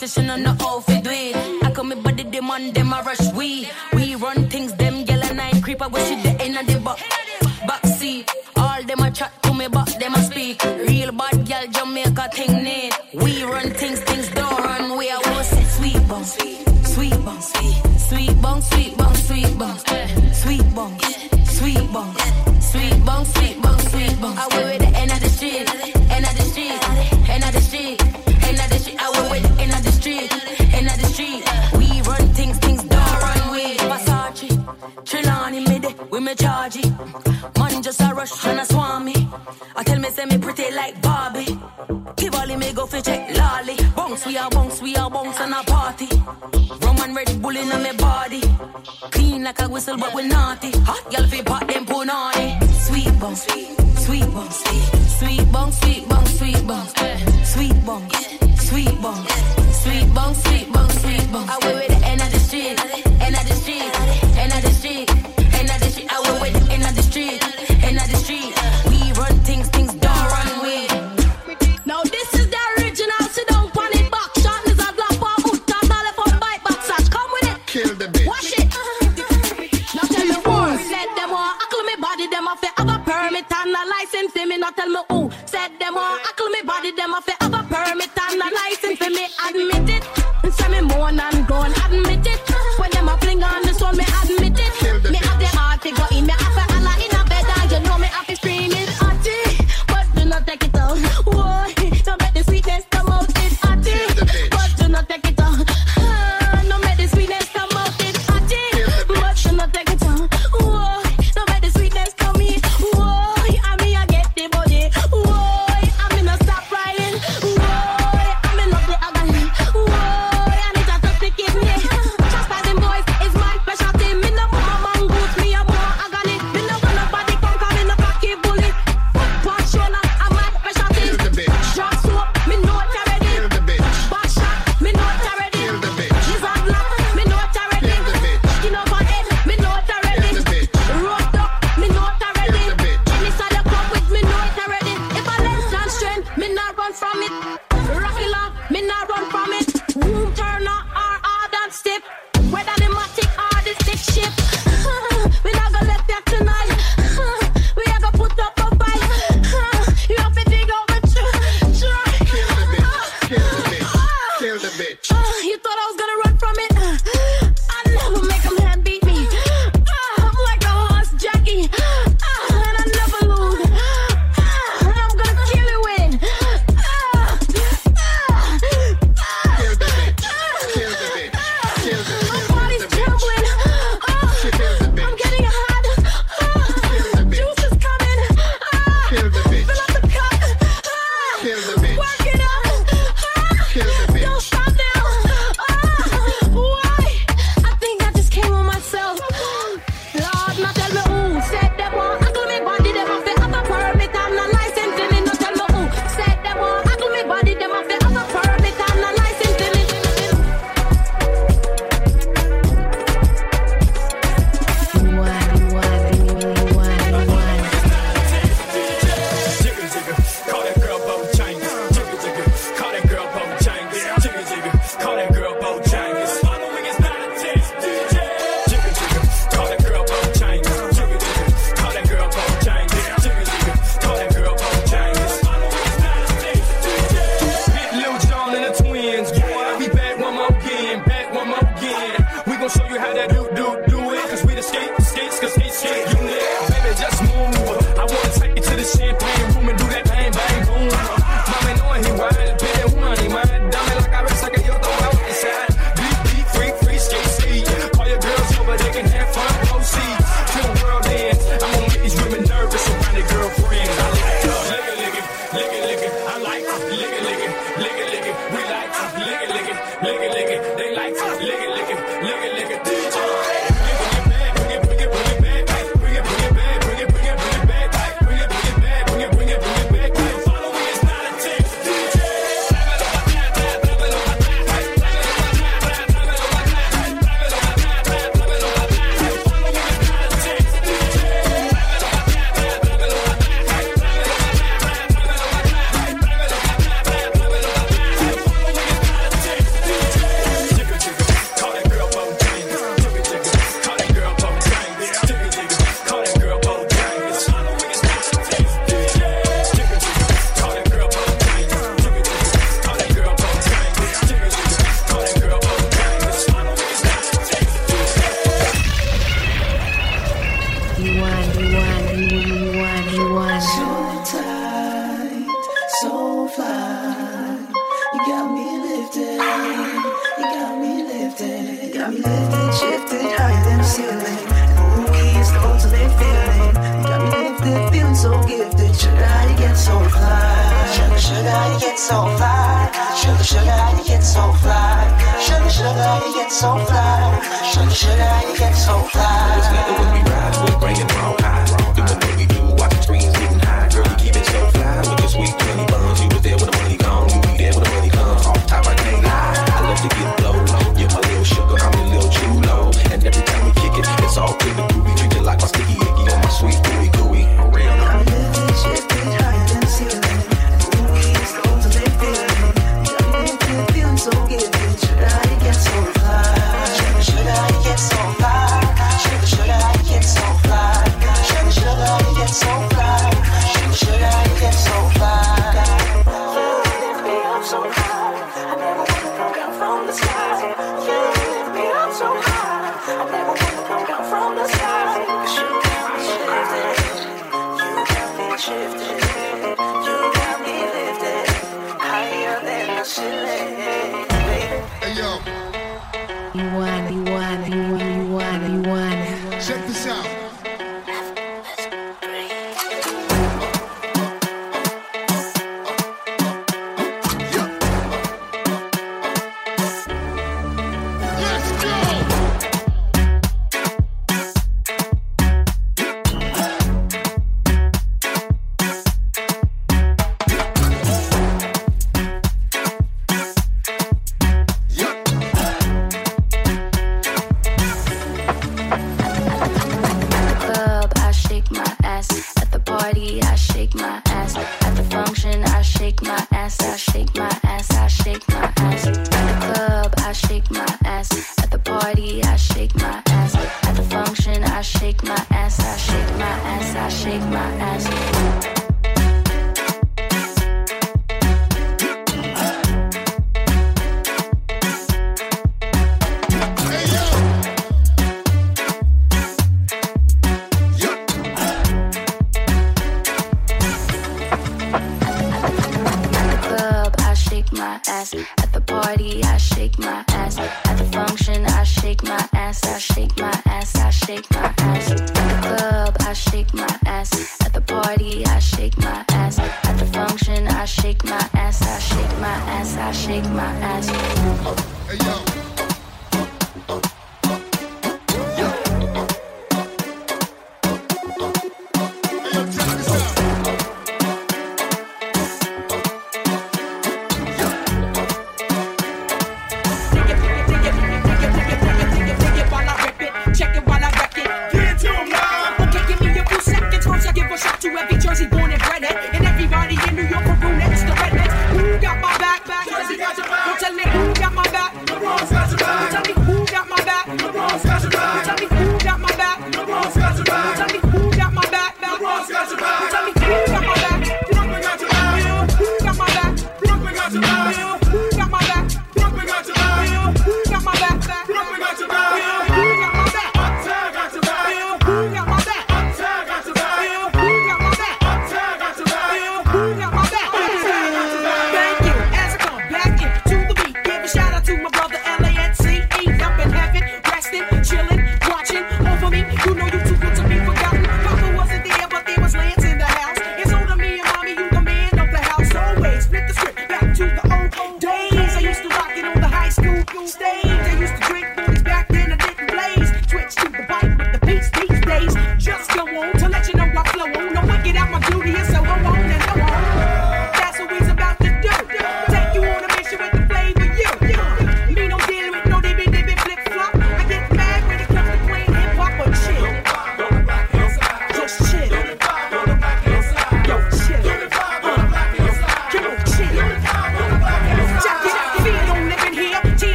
[0.00, 0.89] Position on the old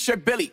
[0.00, 0.49] T-shirt Billy.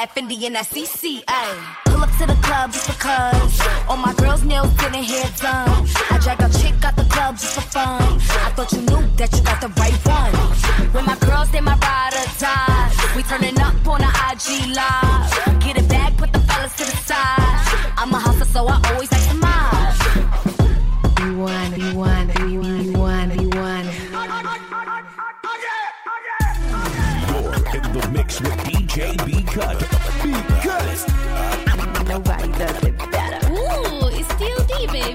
[0.00, 1.20] that Fendi and that CC,
[1.84, 3.60] pull up to the club just because.
[3.86, 5.68] All my girls' nails getting hair done.
[6.08, 8.00] I drag a chick out the club just for fun.
[8.46, 10.32] I thought you knew that you got the right one.
[10.94, 12.88] When my girls, they my ride or die.
[13.14, 15.60] We turning up on the IG live.
[15.60, 17.60] Get it back, put the fellas to the side.
[18.00, 19.80] I'm a hustler, so I always like to mob.
[21.28, 21.50] You're
[27.84, 29.78] in the mix with JB Cut.
[30.48, 31.06] Because
[32.08, 33.46] nobody does it better.
[33.52, 35.14] Ooh, it's still D, baby.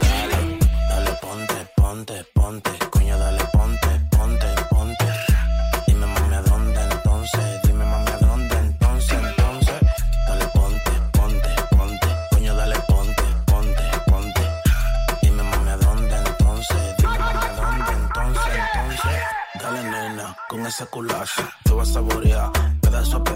[0.89, 2.71] Dale, ponte, ponte, ponte.
[2.89, 5.07] Coño, dale, ponte, ponte, ponte.
[5.87, 7.61] Dime, mami, ¿a dónde entonces?
[7.63, 9.11] Dime, mami, ¿a dónde entonces?
[9.11, 9.81] Entonces,
[10.25, 12.07] dale, ponte, ponte, ponte.
[12.31, 14.41] Coño, dale, ponte, ponte, ponte.
[15.21, 16.97] Dime, mami, ¿a dónde entonces?
[16.97, 18.53] Dime, mami, ¿a dónde entonces?
[18.73, 19.21] Entonces,
[19.61, 21.43] dale, nena, con ese culazo.
[21.65, 23.34] Te vas a saborear, pedazo a pedazo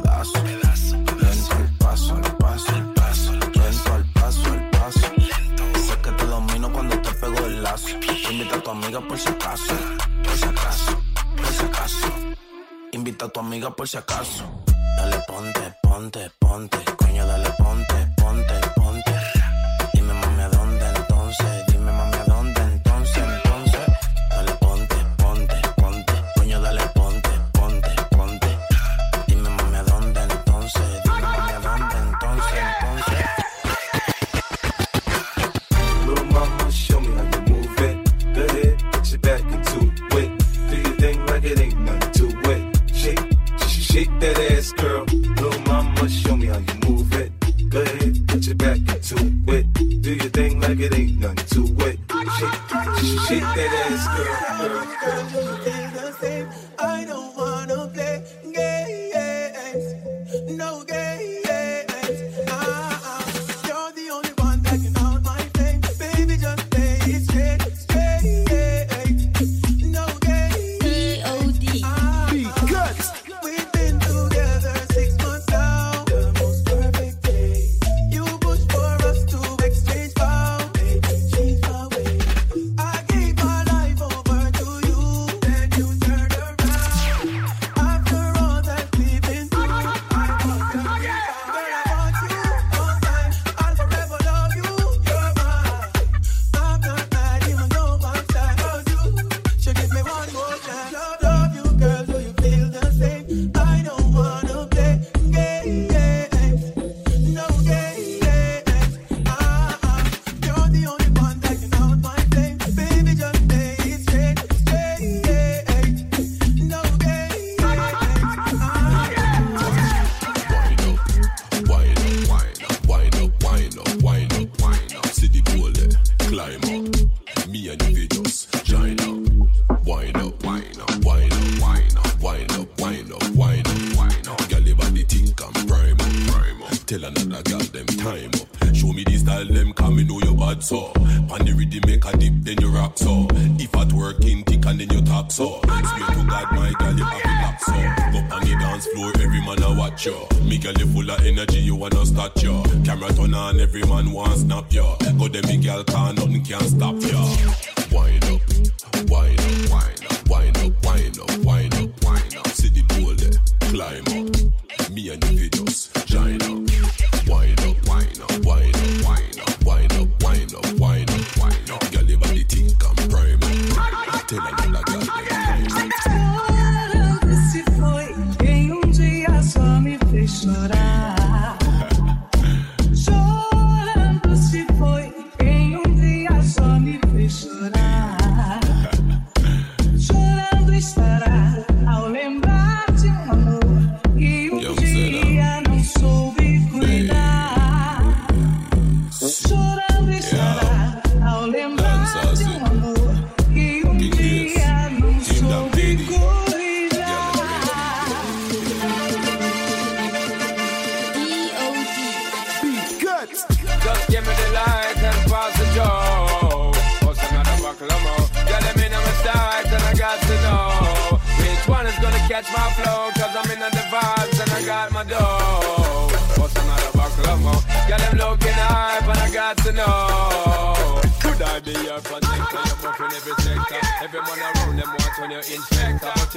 [8.90, 9.74] amiga por si acaso,
[10.24, 11.04] por si acaso,
[11.38, 12.08] por si acaso.
[12.92, 14.44] Invita a tu amiga por si acaso.
[14.98, 18.09] Dale ponte, ponte, ponte, coño, dale ponte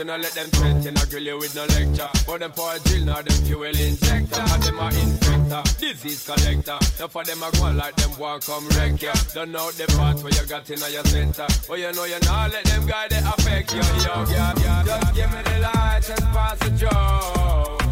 [0.03, 2.11] you know let them threat, you know grill you with no lecture.
[2.27, 4.41] But them for a drill, now them fuel injector.
[4.41, 6.79] And them a infector, disease collector.
[6.99, 9.13] Now for them a go like them walk come wreck ya.
[9.33, 11.47] Don't know the part where you got in your center.
[11.71, 14.83] Oh, you know you not let them guy that affect you, yo, yeah, yeah.
[14.83, 17.83] Just give me the light and pass the joke.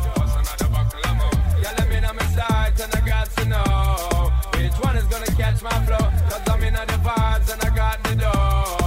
[1.62, 5.26] Yeah, let me know my sight and I got to know Which one is gonna
[5.26, 8.79] catch my flow Cause I'm in the vibes and I got the dough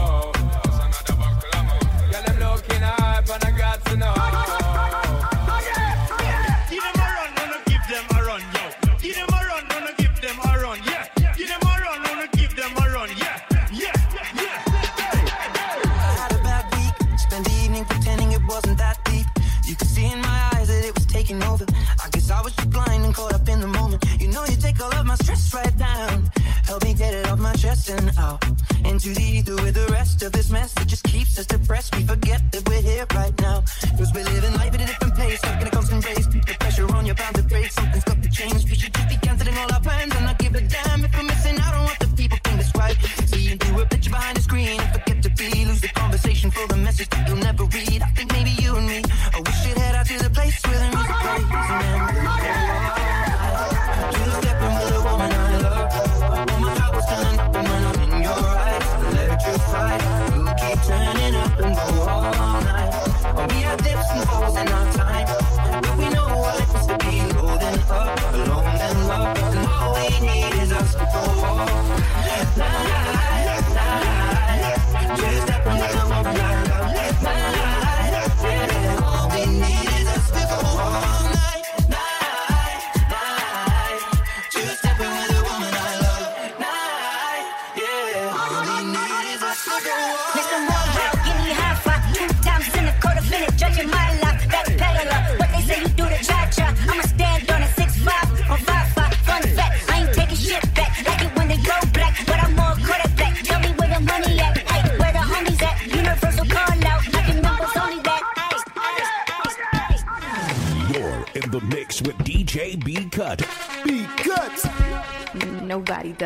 [16.23, 19.27] had a bad week, spent the evening pretending it wasn't that deep.
[19.65, 21.65] You could see in my eyes that it was taking over.
[22.03, 24.03] I guess I was just blind and caught up in the moment.
[24.19, 26.31] You know, you take all of my stress right down.
[26.65, 28.43] Help me get it off my chest and out
[28.85, 31.95] into the ether with the rest of this mess that just keeps us depressed.
[31.95, 33.32] We forget that we're here right
[33.83, 34.72] it was believing like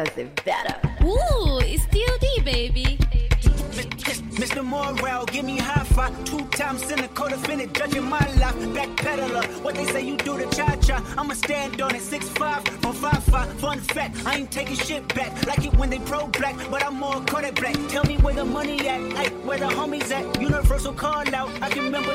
[0.04, 0.76] does it better.
[1.04, 3.00] Ooh, it's still DOD, baby.
[4.38, 4.64] Mr.
[4.64, 6.14] Morale, give me high five.
[6.24, 8.54] Two times in the code cynical, defendant, judging my life.
[8.78, 11.04] Backpedaler, what they say you do to cha cha.
[11.18, 13.52] I'ma stand on it, six five from five five.
[13.60, 15.32] Fun fact, I ain't taking shit back.
[15.48, 17.76] Like it when they pro black, but I'm more caught black.
[17.90, 20.40] Tell me where the money at, like where the homies at.
[20.40, 22.14] Universal call out, I can remember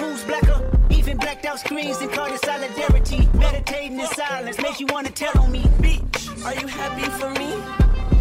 [0.00, 0.60] who's blacker.
[0.90, 3.28] Even blacked out screens and called it solidarity.
[3.34, 5.62] Meditating in silence makes you wanna tell on me.
[5.80, 7.50] Bitch, are you happy for me?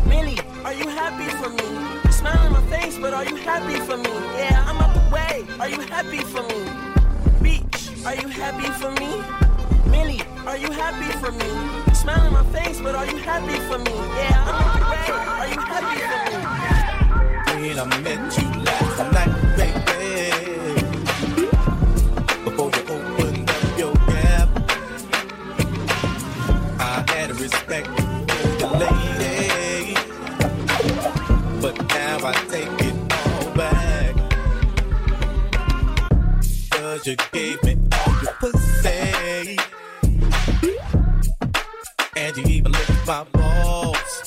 [0.10, 2.12] Really, are you happy for me?
[2.12, 4.14] Smile on my face, but are you happy for me?
[4.38, 5.46] Yeah, I'm up the way.
[5.60, 6.62] Are you happy for me?
[7.44, 9.22] Bitch, are you happy for me?
[9.92, 11.94] Really, are you happy for me?
[11.94, 13.96] Smile on my face, but are you happy for me?
[14.18, 15.08] Yeah, I'm up the way.
[15.42, 16.62] Are you happy for me?
[17.62, 19.41] When I met you last night.
[37.12, 39.58] You gave me all your pussy,
[42.16, 44.24] and you even licked my balls.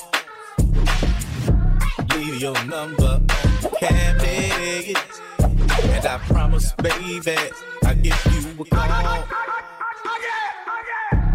[2.13, 3.27] Leave your number on
[3.61, 4.97] the cabinet.
[5.39, 7.35] And I promise, baby,
[7.85, 9.23] I'll give you a call.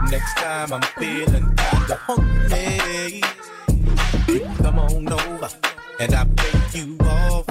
[0.09, 3.22] Next time I'm feeling kinda hungry,
[4.28, 5.48] you come on over
[5.98, 7.47] and I'll take you off.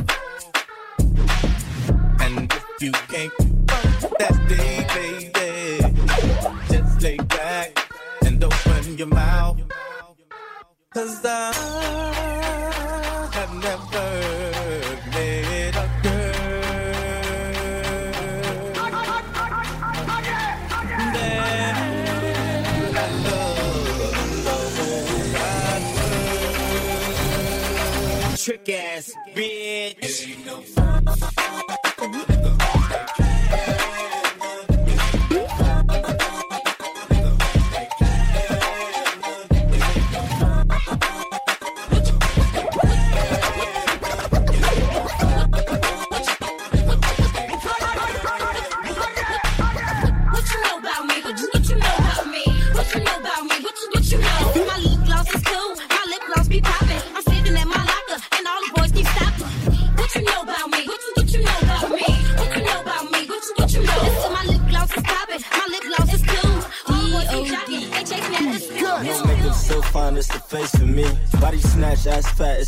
[2.21, 3.58] And if you can't
[4.19, 5.79] that day, baby,
[6.69, 7.71] just lay back
[8.25, 9.57] and open your mouth.
[10.93, 11.53] Cause I
[13.31, 14.09] have never
[15.13, 16.33] met a girl
[21.13, 21.75] that
[22.95, 23.57] I love.
[28.37, 30.17] Trick ass bitch.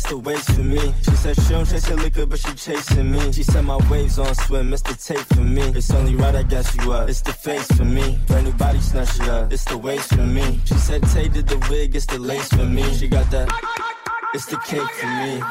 [0.02, 0.94] It's the waist for me.
[1.02, 3.32] She said she don't chase her liquor, but she chasing me.
[3.32, 5.62] She said my waves on swim, it's the tape for me.
[5.62, 7.08] It's only right, I guess you up.
[7.08, 8.18] It's the face for me.
[8.26, 10.60] Brand new body snatch it up, it's the waist for me.
[10.64, 12.82] She said Tay did the wig, it's the lace for me.
[12.94, 13.91] She got that.
[14.34, 15.42] It's the cake for me.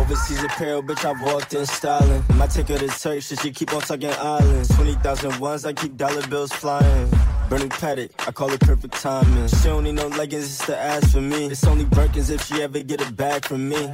[0.00, 2.22] Overseas apparel, bitch, I walked in styling.
[2.34, 4.68] My take her to Turks, she keep on talking islands.
[4.76, 7.10] 20,000 ones, I keep dollar bills flying.
[7.48, 9.48] Burning Pettit, I call it perfect timing.
[9.48, 11.46] She don't need no leggings, it's the ass for me.
[11.46, 13.92] It's only Birkins if she ever get a bag from me.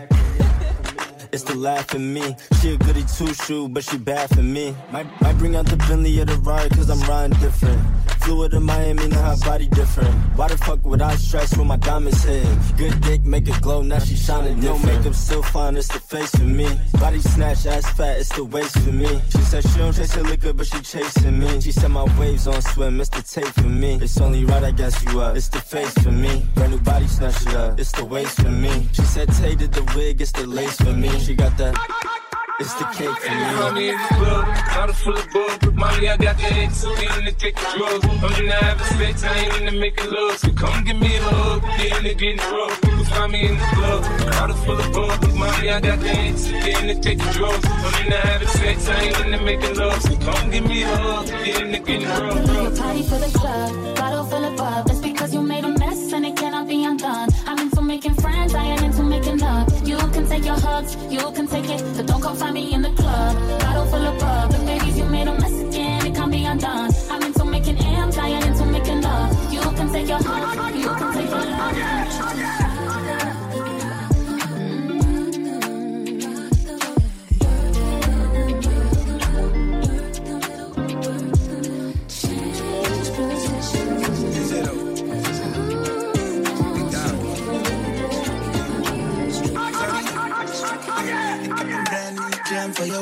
[1.32, 2.36] It's the laugh in me.
[2.60, 4.76] She a goody two shoe, but she bad for me.
[4.92, 7.80] Might, might bring out the Bentley or the ride, cause I'm riding different.
[8.24, 10.14] Flew to Miami, now her body different.
[10.34, 12.46] Why the fuck would I stress when my diamonds hit?
[12.78, 14.82] Good dick, make it glow, now she shining different.
[14.82, 16.66] No makeup, still fine, it's the face for me.
[16.94, 19.20] Body snatch, ass fat, it's the waist for me.
[19.28, 21.60] She said she don't chase her liquor, but she chasing me.
[21.60, 23.98] She said my waves on swim, it's the tape for me.
[24.00, 25.36] It's only right, I guess you up.
[25.36, 26.46] It's the face for me.
[26.54, 28.88] Brand new body snatch it up, it's the waist for me.
[28.94, 31.10] She said Tay did the wig, it's the lace for me.
[31.18, 32.33] She got that.
[32.60, 33.90] It's the ah, cake for me.
[33.90, 35.74] in the club, bottle full of bug.
[35.74, 38.04] Molly, I got the X, in the drugs.
[38.06, 40.38] I'm in the having sex, I ain't in to make love.
[40.38, 42.78] So come give me a hug, get in the getting rough.
[42.84, 45.34] You can find me in the club, bottle full of bug.
[45.34, 46.94] Molly, I got the X, in the
[47.34, 47.66] drugs.
[47.66, 50.00] I'm in the having sex, I ain't in to make love.
[50.02, 52.54] So come give me a hug, get in the getting rough.
[52.54, 53.30] Your party for the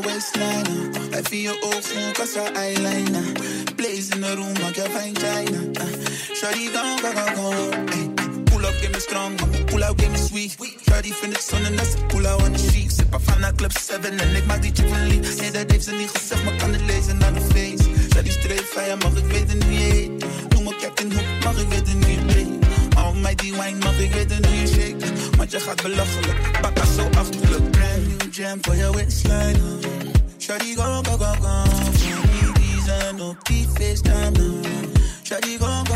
[0.05, 0.67] waistline.
[0.67, 1.19] uh.
[1.19, 3.77] I feel your cause your eyeliner.
[3.77, 5.59] Blaze in the room like your fine china.
[5.81, 5.93] Uh,
[6.39, 7.89] Shawty gone, gone, gone, gone.
[7.95, 8.05] Ay,
[8.47, 9.37] pull up, get me strong.
[9.69, 10.53] Pull out, get me sweet.
[10.87, 12.91] Shawty vind ik zon en dat pull out on the chic.
[12.91, 15.41] Zip af naar club 7 en ik maak die chick van lief.
[15.41, 17.85] Nee, dat heeft ze niet gezegd, maar kan het lezen naar de face.
[18.13, 20.25] Shawty streef je, mag ik weten wie je heet.
[20.53, 22.97] Noem me Captain Hook, mag ik weten wie je breekt.
[22.97, 25.37] Al mij die wine, mag ik weten hoe je shake.
[25.37, 27.71] Want je gaat belachelijk, papa zo achterlijk.
[27.71, 28.02] Brand
[28.33, 29.53] jam voor je waistline.
[29.53, 30.11] uh.
[30.39, 31.65] Shawty go, go, go, go.
[31.71, 34.39] Voor die reason op die FaceTime.
[34.39, 34.71] uh.
[35.23, 35.92] Shawty go, go, go, go,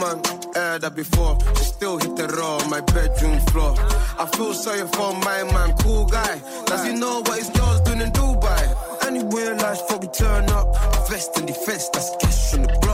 [0.00, 0.18] man,
[0.54, 1.38] heard that before.
[1.56, 3.74] She still hit the raw on my bedroom floor.
[4.18, 6.40] I feel sorry for my man, cool guy.
[6.66, 8.62] Does he know what his girl's doing in Dubai?
[9.06, 10.66] Anywhere life, fuck, we turn up.
[11.08, 12.89] Vest and defense, that's cash on the block.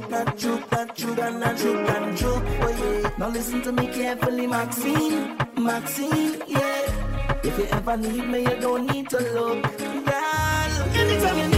[0.00, 3.18] juke juke juke and juke juke.
[3.18, 7.40] Now listen to me carefully, Maxine, Maxine, yeah.
[7.42, 10.70] If you ever need me, you don't need to look, girl.
[10.94, 11.55] Anytime you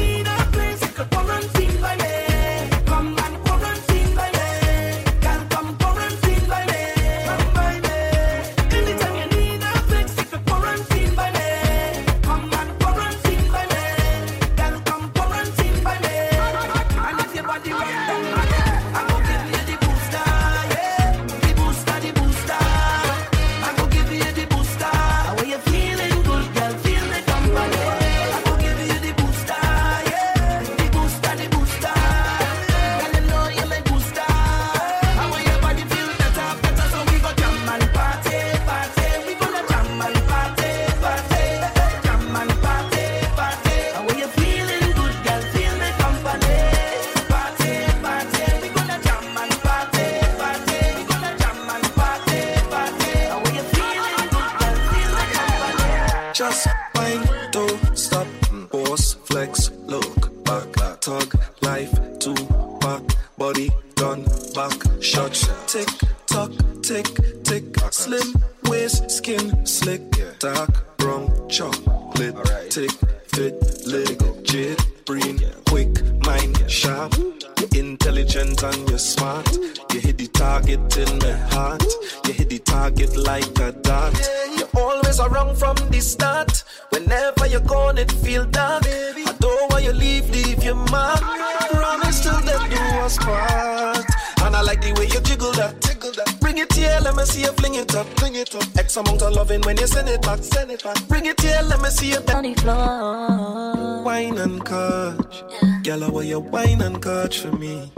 [106.51, 107.91] Wine and catch for me.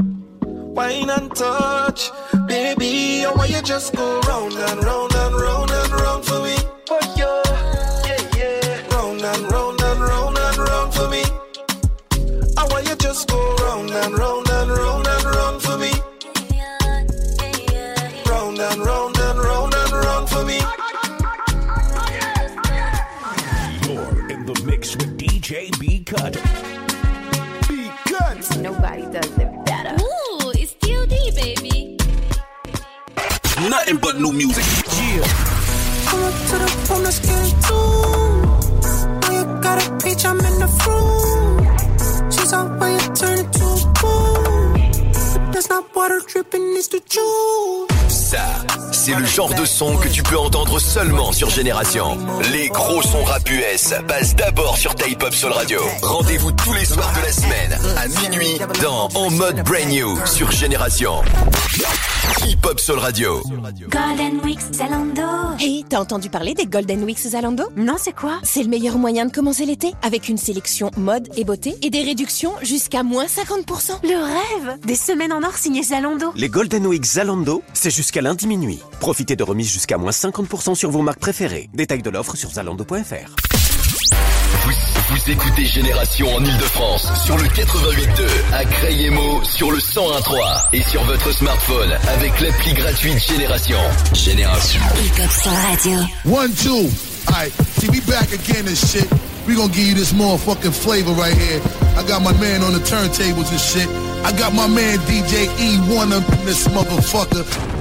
[0.42, 1.89] Wine and touch
[55.30, 55.80] Soul Radio.
[56.02, 60.50] Rendez-vous tous les soirs de la semaine à minuit dans En mode Brand New sur
[60.50, 61.22] Génération.
[62.46, 63.40] Hip Hop Soul Radio.
[63.88, 65.22] Golden Weeks Zalando.
[65.58, 67.64] Hey, t'as entendu parler des Golden Weeks Zalando?
[67.76, 68.38] Non, c'est quoi?
[68.42, 72.02] C'est le meilleur moyen de commencer l'été, avec une sélection mode et beauté et des
[72.02, 74.00] réductions jusqu'à moins 50%.
[74.02, 76.32] Le rêve Des semaines en or signées Zalando.
[76.34, 78.80] Les Golden Week Zalando, c'est jusqu'à lundi minuit.
[79.00, 81.70] Profitez de remises jusqu'à moins 50% sur vos marques préférées.
[81.72, 83.36] Détails de l'offre sur zalando.fr.
[84.52, 91.04] Vous, écoutez Génération en Ile-de-France sur le 88.2, à Crayemo sur le 101.3 et sur
[91.04, 93.78] votre smartphone avec l'appli gratuite Génération.
[94.12, 94.80] Génération.
[96.24, 96.88] One, two.
[97.28, 99.06] Alright, see, we back again and shit.
[99.46, 101.60] We gonna give you this motherfucking flavor right here.
[101.96, 103.88] I got my man on the turntables and shit.
[104.24, 107.79] I got my man DJ E1 up in this motherfucker.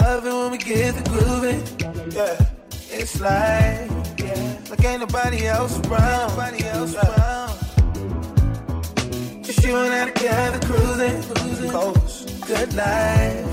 [0.00, 1.62] Love it when we get the grooving.
[2.10, 2.36] Yeah,
[2.90, 3.88] it's like,
[4.18, 6.30] yeah, like ain't nobody else around.
[6.30, 7.54] Nobody else around.
[9.44, 11.70] Just you and I together cruising, cruising.
[11.70, 13.46] Coast, good life.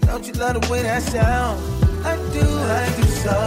[0.00, 1.62] Don't you love the way that sound?
[2.04, 2.46] I do,
[2.80, 3.38] I do so.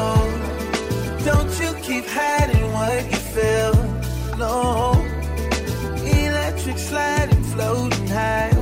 [1.26, 3.76] Don't you keep hiding what you feel.
[4.38, 4.94] No.
[6.02, 8.55] Electric sliding, floating high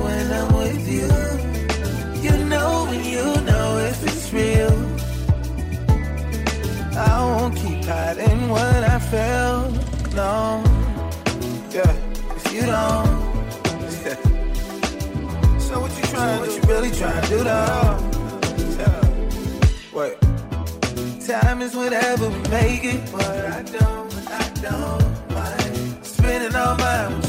[4.34, 4.74] real.
[6.96, 9.70] I won't keep hiding what I feel.
[10.14, 10.62] No.
[11.70, 11.92] Yeah,
[12.36, 13.12] if you don't.
[14.04, 15.58] yeah.
[15.66, 16.46] so what you trying do?
[16.46, 17.98] What you really trying to do though?
[18.78, 19.00] Yeah.
[19.92, 20.16] Wait.
[21.26, 27.23] Time is whatever we make it, but I don't, I don't mind spending all mine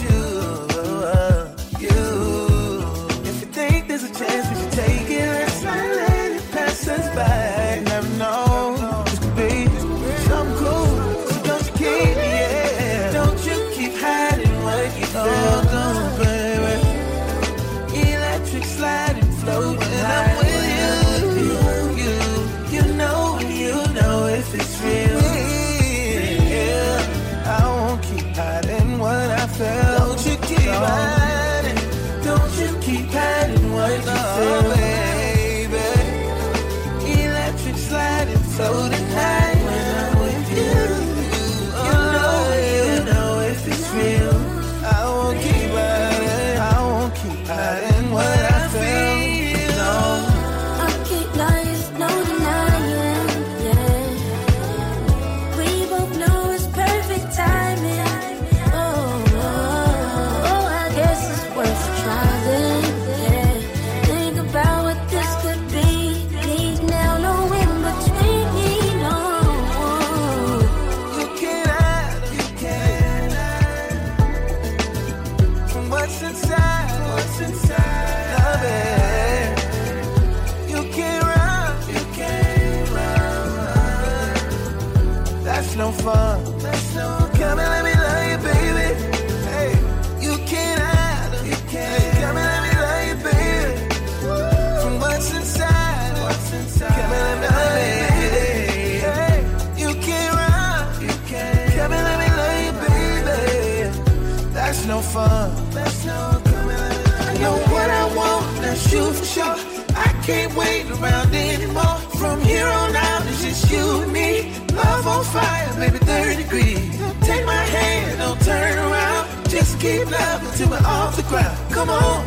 [110.26, 111.98] can't wait around anymore.
[112.18, 114.52] From here on out, it's just you and me.
[114.74, 116.90] Love on fire, baby, 30 degrees.
[117.22, 119.50] Take my hand, don't turn around.
[119.50, 121.58] Just keep loving till we're off the ground.
[121.72, 122.26] Come on,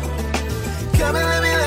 [0.97, 1.58] come and let me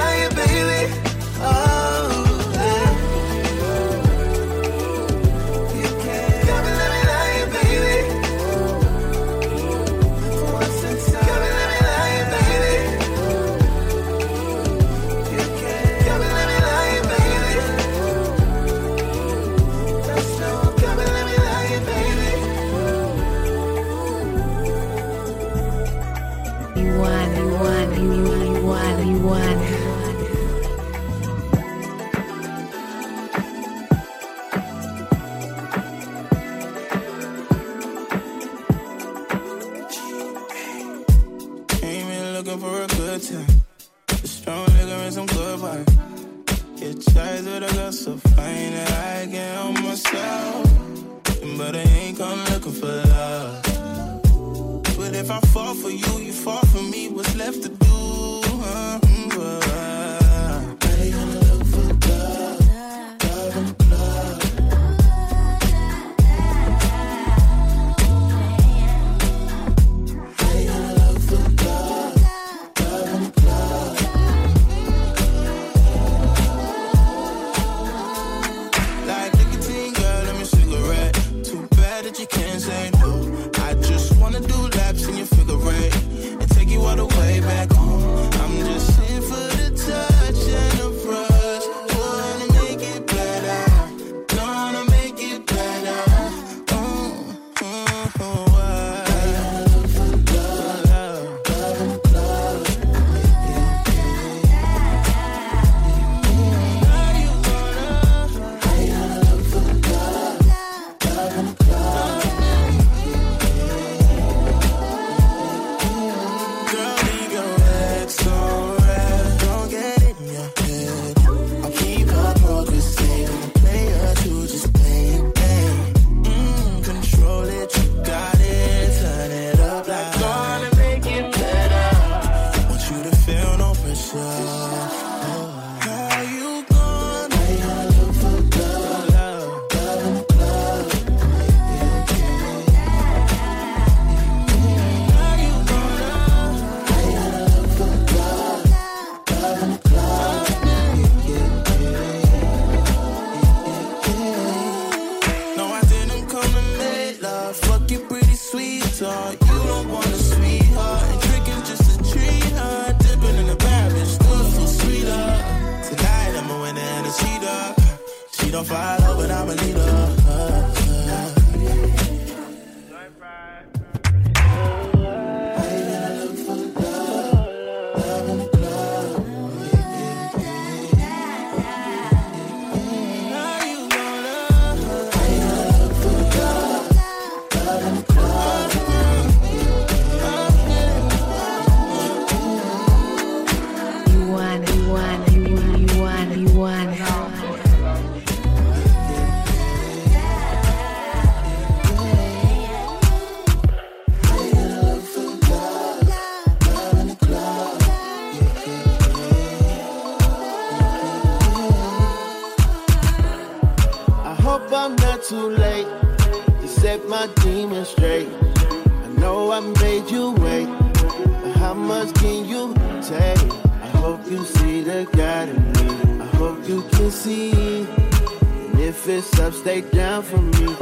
[227.03, 227.51] can see.
[227.51, 230.77] And if it's up, stay down for me.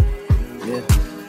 [0.66, 0.82] Yeah.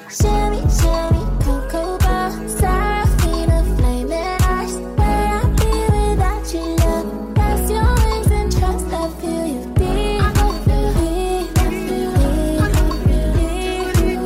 [0.09, 4.75] Sherry, Sherry, Cocoa Bar, Seraphina, Flaming Ice.
[4.99, 7.07] Where I be without you, love?
[7.35, 8.87] That's your wings and trust.
[8.87, 10.21] I feel you deep.
[10.21, 11.47] I feel you.
[11.47, 11.57] deep.
[11.57, 12.61] I feel deep.
[12.61, 14.23] I feel you.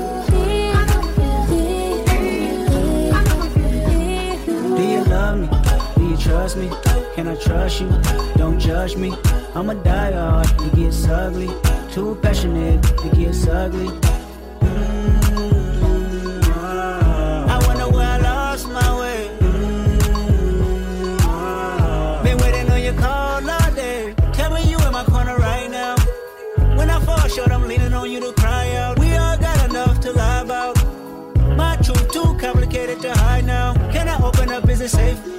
[4.45, 4.77] Feel deep.
[4.77, 5.47] Do you love me?
[5.95, 6.67] Do you trust me?
[7.13, 7.89] Can I trust you?
[8.35, 9.13] Don't judge me.
[9.55, 11.47] I'ma die hard, it gets ugly.
[11.89, 14.14] Too passionate, it gets ugly.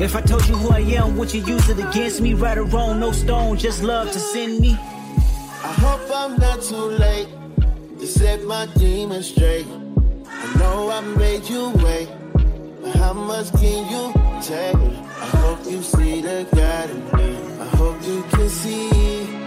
[0.00, 2.34] If I told you who I am, would you use it against me?
[2.34, 4.72] Right or wrong, no stone, just love to send me.
[4.72, 7.28] I hope I'm not too late
[8.00, 9.66] to set my demons straight.
[10.26, 12.08] I know I made you wait,
[12.82, 14.12] but how much can you
[14.42, 14.74] take?
[14.74, 17.60] I hope you see the God in me.
[17.60, 19.43] I hope you can see.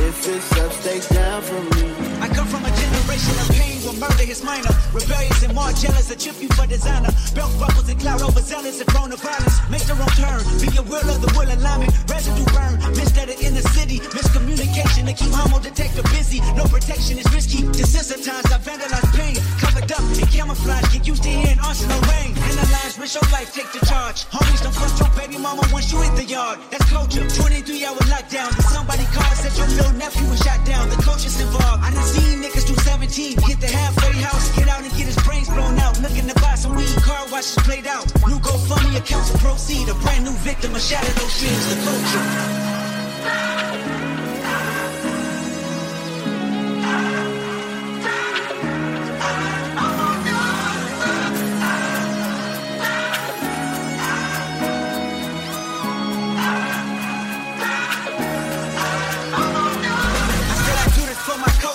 [0.00, 1.92] If it's up, stay down for me.
[2.20, 4.72] I come from a generation of pain where murder is minor.
[4.92, 7.10] Rebellious and more jealous, a chip you for designer.
[7.34, 9.58] Belt buckles and cloud overzealous and prone to violence.
[9.68, 11.92] Make the wrong turn, be a will of the will alignment.
[12.08, 14.00] Residue burn, misguided in the city.
[14.16, 16.40] Miscommunication to keep homo detector busy.
[16.56, 17.62] No protection is risky.
[17.76, 19.36] Desensitized, I vandalize pain.
[19.84, 22.32] Covered up in camouflage, get used to hearing arsenal rain.
[22.38, 24.24] Analyze, risk your life, take the charge.
[24.32, 26.58] Homies don't trust your baby mama once you hit the yard.
[26.70, 27.28] That's culture.
[27.28, 28.48] 23 hour lockdown.
[28.56, 30.88] But somebody called, said your little nephew was shot down.
[30.88, 31.84] The coach involved.
[31.84, 35.20] I done seen niggas do 17, hit the halfway house, get out and get his
[35.20, 36.00] brains blown out.
[36.00, 38.06] Looking to buy some weed, car washes played out.
[38.24, 39.88] New GoFundMe accounts proceed.
[39.90, 41.64] A brand new victim of shatter those dreams.
[41.68, 42.24] The culture.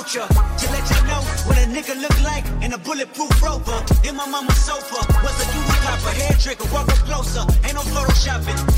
[0.09, 0.27] Culture.
[0.27, 3.83] To let you know what a nigga look like in a bulletproof rover.
[4.07, 4.95] In my mama's sofa.
[5.23, 7.41] Was a doodle copper, hair trigger, walk up closer.
[7.65, 8.68] Ain't no photoshopping.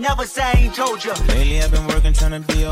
[0.00, 1.12] Never say I ain't told you.
[1.28, 2.69] Lately I've been working trying to be okay.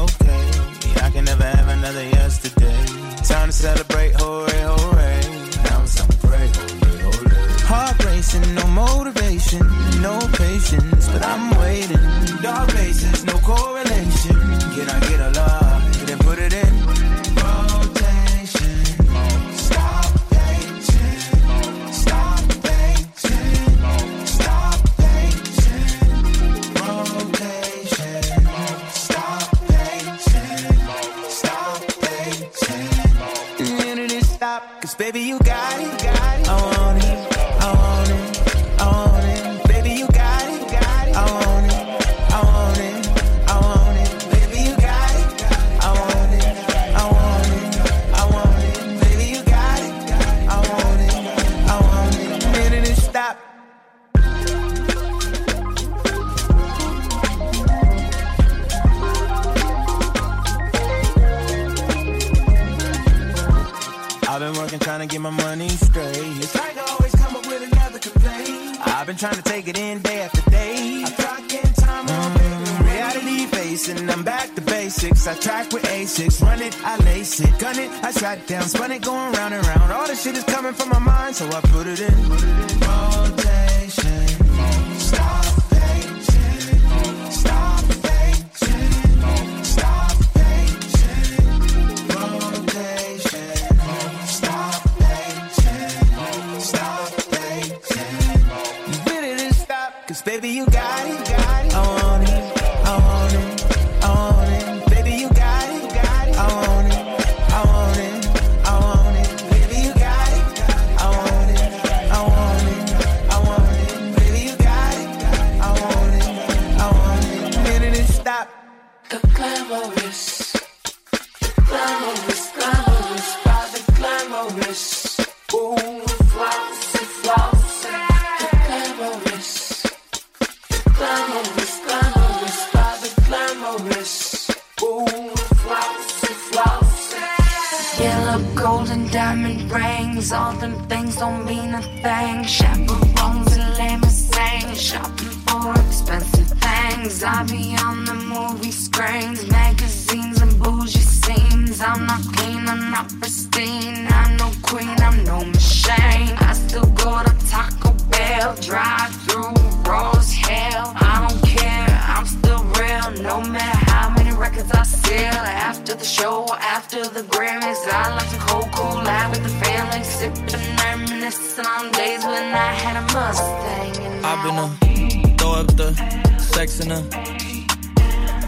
[174.59, 175.95] Throw up the
[176.41, 177.09] sex in her.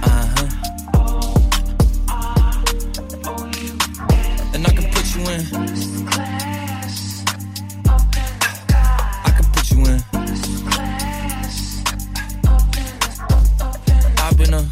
[0.02, 0.48] Uh huh.
[4.52, 5.40] And I can put you in.
[9.24, 10.02] I can put you in.
[14.18, 14.62] I've been a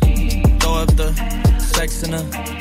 [0.58, 1.14] throw up the
[1.60, 2.57] sex in her.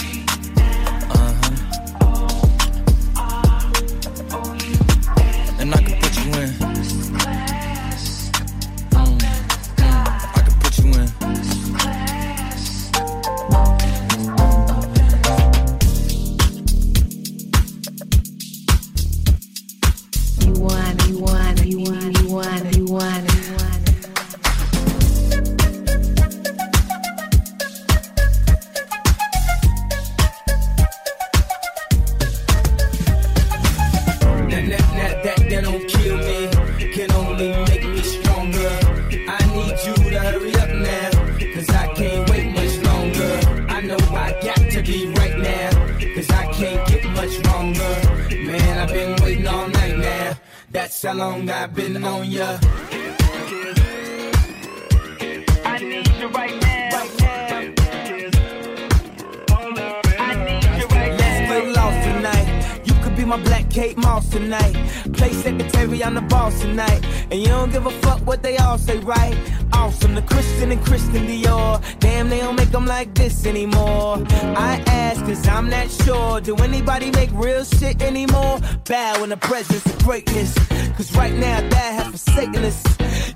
[76.68, 78.60] Anybody make real shit anymore?
[78.86, 80.54] Bow in the presence of greatness.
[80.98, 82.84] Cause right now, that has forsaken us.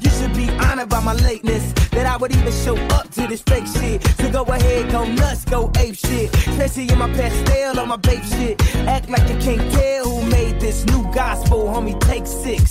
[0.02, 1.72] You should be honored by my lateness.
[1.92, 4.04] That I would even show up to this fake shit.
[4.20, 6.32] So go ahead, go nuts, go ape shit.
[6.56, 8.62] Tracy in my Pastelle on my Bape shit.
[8.88, 12.00] Act like you can't tell who made this new gospel, homie.
[12.02, 12.71] Take six,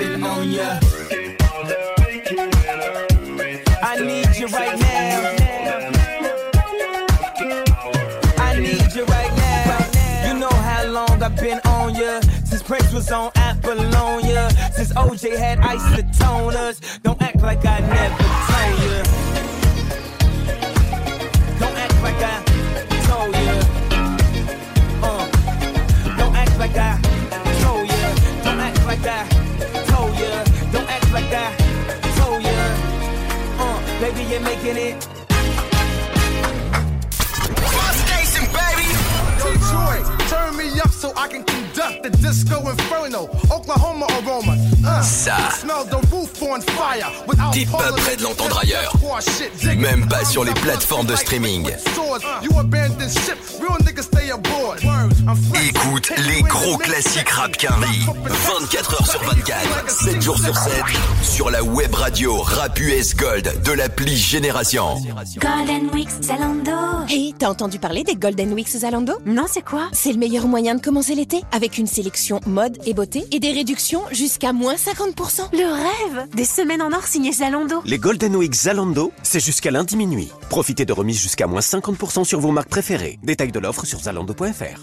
[0.00, 0.78] I've on ya.
[3.82, 5.36] I need you right now.
[8.38, 10.26] I need you right now.
[10.26, 12.20] You know how long I've been on ya.
[12.44, 14.48] Since Prince was on Apollonia.
[14.72, 17.02] Since OJ had isotoners.
[17.02, 18.16] Don't act like I never
[18.48, 19.09] told ya.
[34.30, 35.19] You're making it.
[42.10, 44.06] disco inferno, Oklahoma
[45.02, 45.36] Ça.
[47.52, 48.92] T'es pas prêt de l'entendre ailleurs.
[49.78, 51.70] Même pas sur les plateformes de streaming.
[55.68, 58.06] Écoute les gros classiques rap Quinry.
[58.24, 60.72] 24 h sur 24, 7 jours sur 7.
[61.22, 64.94] Sur la web radio Rap US Gold de l'appli Génération.
[65.38, 67.06] Golden Weeks Zalando.
[67.08, 69.14] Hey, t'as entendu parler des Golden Weeks Zalando?
[69.26, 69.88] Non, c'est quoi?
[69.92, 73.40] C'est le meilleur moyen de commencer l'été avec une série sélection mode et beauté et
[73.40, 75.50] des réductions jusqu'à moins 50%.
[75.52, 77.82] Le rêve Des semaines en or signées Zalando.
[77.84, 80.30] Les Golden Week Zalando, c'est jusqu'à lundi minuit.
[80.48, 83.18] Profitez de remises jusqu'à moins 50% sur vos marques préférées.
[83.22, 84.80] Détail de l'offre sur zalando.fr.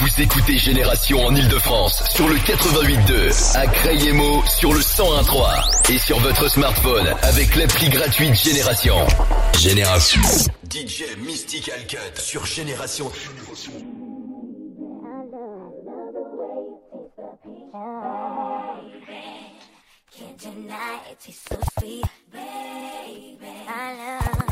[0.00, 6.18] Vous, écoutez Génération en Ile-de-France sur le 88.2, à Crayemo sur le 101.3 et sur
[6.18, 8.96] votre smartphone avec l'appli gratuite Génération.
[9.60, 10.22] Génération.
[10.68, 13.12] DJ Mystical Cut sur Génération.
[13.14, 14.01] Génération.
[17.72, 18.76] Can't
[20.38, 23.38] deny it, tastes so sweet, baby.
[23.66, 24.51] I love.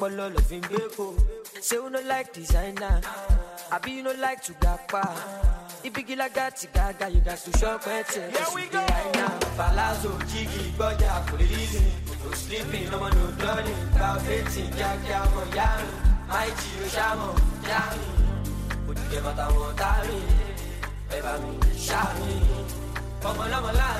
[0.00, 1.04] Ọpọlọ lọ fi ń gbé kò
[1.68, 3.00] ṣé no like designer?
[3.70, 5.02] Àbí you no like to gapa?
[5.84, 9.32] Ibigi lagati gaga you gats to shop ẹtẹ ẹsùn dé right now.
[9.58, 11.82] palazzo jígì gbọ́jà kò lè líle
[12.24, 15.92] no sleeping ọmọ no dọ́ọ̀lì gba ọ̀fẹ́tì kíákíá ọmọ yáàrin
[16.28, 17.32] máìjì ló ṣàmọ̀
[17.70, 18.12] yáàrin
[18.88, 20.24] òdìdẹ bàtà wọn tààrin
[21.16, 21.50] ẹ bá mi
[21.86, 22.42] ṣàrin
[23.28, 23.99] ọmọ lọmọ láàrin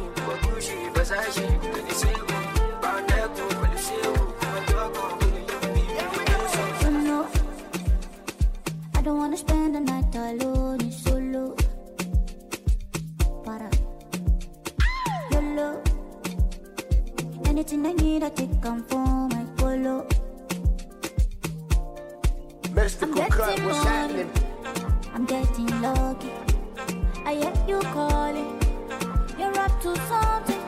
[0.61, 3.29] Gucci, Versace, and they say, about that,
[3.59, 5.23] but you say, come on, talk,
[6.83, 7.27] You know,
[8.93, 11.55] I don't wanna spend the night alone, it's solo.
[13.43, 13.71] Para.
[15.31, 15.81] YOLO.
[17.45, 20.07] Anything I need, I take come for my polo.
[22.71, 24.29] Mystical cut, what's happening?
[25.15, 26.31] I'm getting lucky.
[27.25, 28.70] I hear you calling.
[29.57, 30.60] Up to something.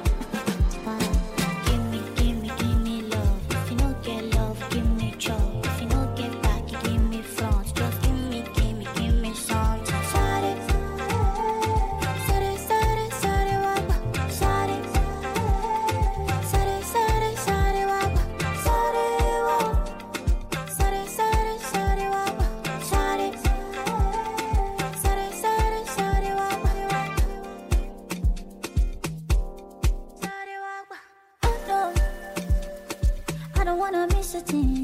[34.34, 34.83] Don't wanna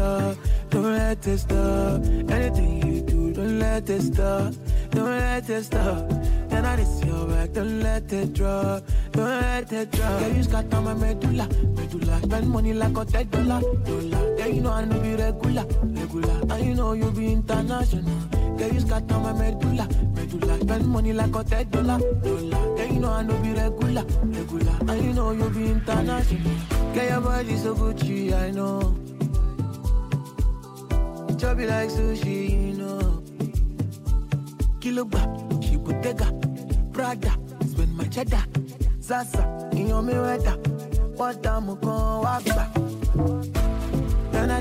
[0.00, 0.36] stop,
[0.70, 2.02] don't let it stop.
[2.30, 4.54] Anything you do, don't let it stop,
[4.90, 6.10] don't let it stop.
[6.50, 8.82] None of this your back, don't let it drop,
[9.12, 10.20] don't let it drop.
[10.20, 12.20] Yeah, you scatter my medulla, medulla.
[12.22, 14.36] Spend money like a ten dollar, dollar.
[14.38, 16.54] Yeah, you know I know be regular, regular.
[16.54, 18.04] And you know you be international.
[18.58, 20.60] Yeah, you scatter my medulla, medulla.
[20.60, 22.76] Spend money like a ten dollar, dollar.
[22.78, 24.76] Yeah, you know I know be regular, regular.
[24.88, 26.52] And you know you be international.
[26.94, 28.99] Yeah, your body so Gucci, I know.
[31.60, 33.22] Chubby like sushi, you know.
[34.80, 35.20] Kilo ba,
[35.60, 36.32] she bottega,
[36.90, 38.44] Prada, spend my cheddar.
[39.00, 40.56] Sasa, in your me weather.
[41.16, 42.72] What time we gon' walk of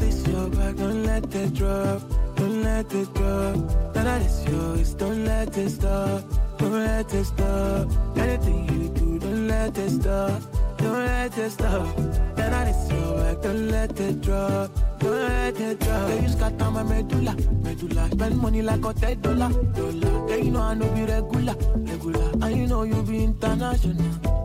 [0.02, 2.02] this your back, don't let it drop,
[2.36, 3.56] don't let it drop.
[3.56, 6.24] Of this yours, don't let it stop,
[6.58, 8.18] don't let it stop.
[8.18, 10.42] Anything you do, don't let it stop,
[10.78, 11.98] don't let it stop.
[11.98, 16.10] Of this your back, don't let it drop, don't let it drop.
[16.10, 17.34] Yeah, you scatter my medulla,
[17.64, 18.10] medulla.
[18.12, 20.38] Spend money like a ten dollar, dollar.
[20.38, 21.56] You know I know be regular,
[21.90, 22.32] regular.
[22.42, 23.96] And you know you be international.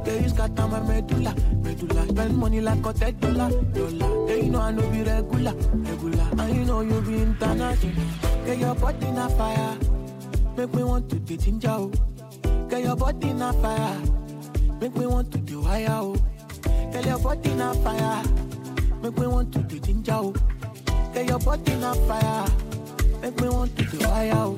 [0.06, 2.08] Yeah, you scatter my medulla, medulla.
[2.08, 4.34] Spend money like a ten dollar, dollar.
[4.36, 6.28] You know I know be regular, regular.
[6.38, 7.92] And you know you be international.
[8.46, 9.78] Yeah, your body na fire,
[10.56, 11.68] make me want to get ginger.
[11.70, 11.92] oh.
[12.70, 13.96] Yeah, your body na fire,
[14.80, 15.86] make me want to do wire.
[15.90, 16.16] Oh.
[16.92, 18.22] Yeah, your body na fire,
[19.02, 20.12] make me want to do ginger.
[20.12, 20.34] Oh.
[21.14, 22.46] Yeah, your body na fire,
[23.22, 23.98] make me want to do.
[24.02, 24.56] Oh.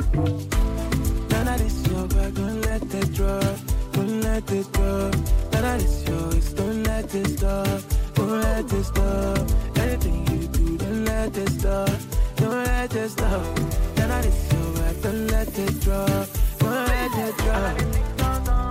[1.31, 3.59] None of this your back, don't let it drop,
[3.93, 5.15] don't let it drop.
[5.53, 7.83] None of this yours, don't let it stop,
[8.15, 9.39] don't let it stop.
[9.77, 11.91] Anything you do, don't let it stop,
[12.37, 13.59] don't let it stop.
[13.99, 16.29] None of this your back, don't let it drop,
[16.59, 18.66] don't let it drop.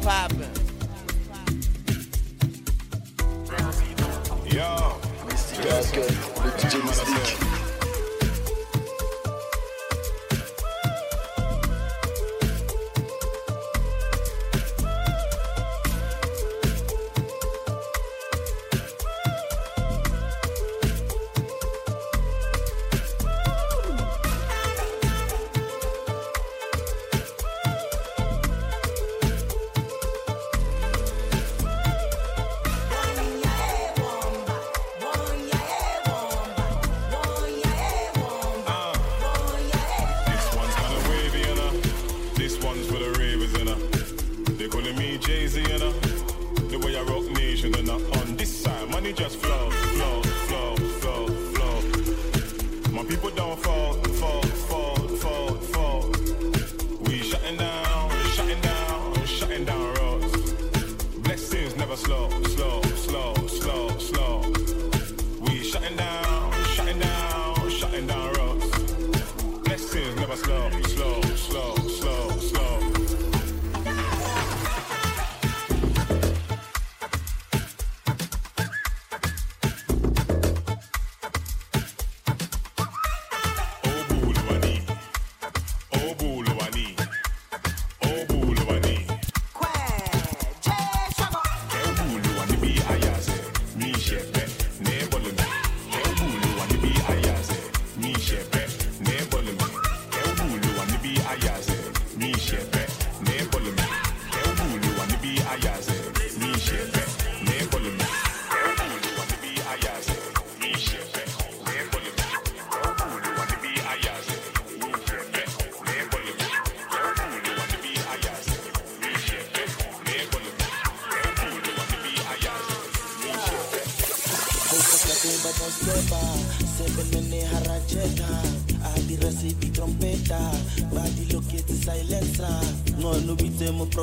[0.00, 0.48] Poppin'.
[4.46, 4.98] Yo,
[5.28, 7.49] Mystique, le DJ Mystique.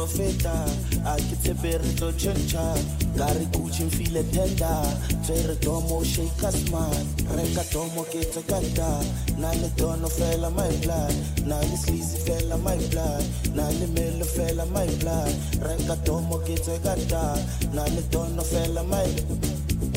[0.07, 0.65] Bite mo profeta
[1.05, 2.75] Akitse bere to chencha
[3.15, 4.83] Gari kuchi mfile tenda
[5.25, 9.03] Tere tomo shake man Reka tomo kete ganda
[9.37, 11.13] Nale tono fella my blood.
[11.45, 13.23] Nale sleazy fella my blood.
[13.55, 15.33] Nale mele fella my blood.
[15.61, 17.35] Reka tomo kete ganda
[17.73, 19.05] Nale tono fella my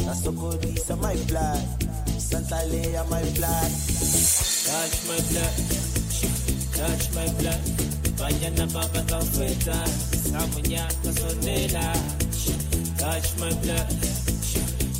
[0.04, 1.86] Nasokodisa my blood.
[2.18, 3.70] Santa Leia my blood.
[4.70, 5.54] Touch my blood,
[6.76, 7.79] touch my blood.
[8.30, 9.74] Vaya na baba kafeta,
[10.14, 11.82] samunya kasondela.
[12.94, 13.90] Touch my blood,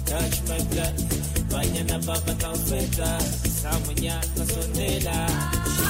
[0.02, 0.94] touch my blood.
[1.46, 5.30] Vaya na baba kafeta, samunya kasondela.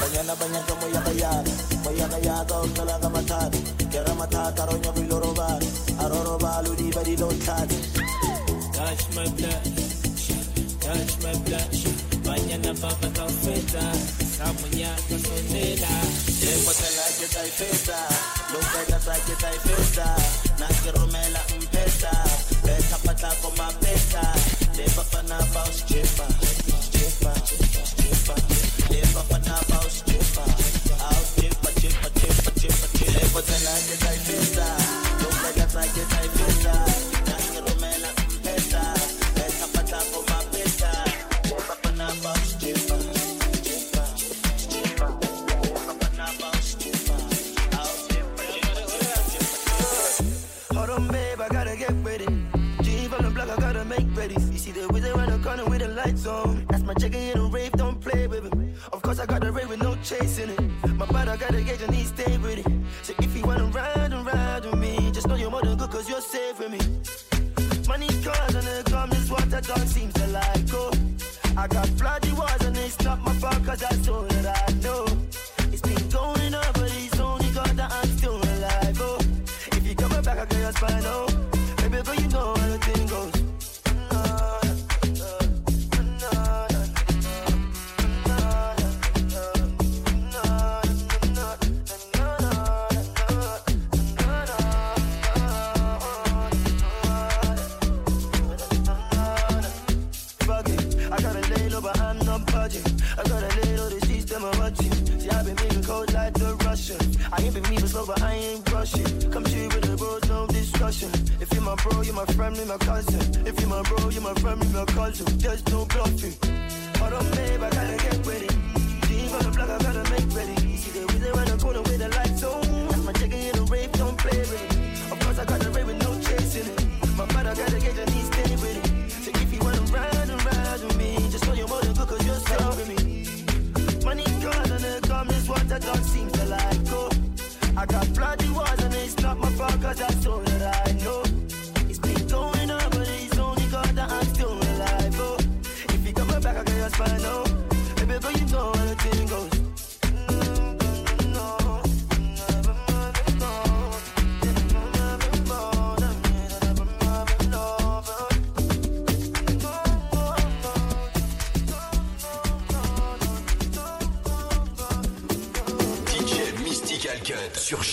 [0.01, 1.53] Banyana banyaka moyaka yaga
[1.85, 3.59] Moyaka yaga ontalaga matata
[3.91, 5.61] Kera matata ronya biloroba
[6.01, 7.80] Aroroba ludi badi don't Touch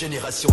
[0.08, 0.50] Génération.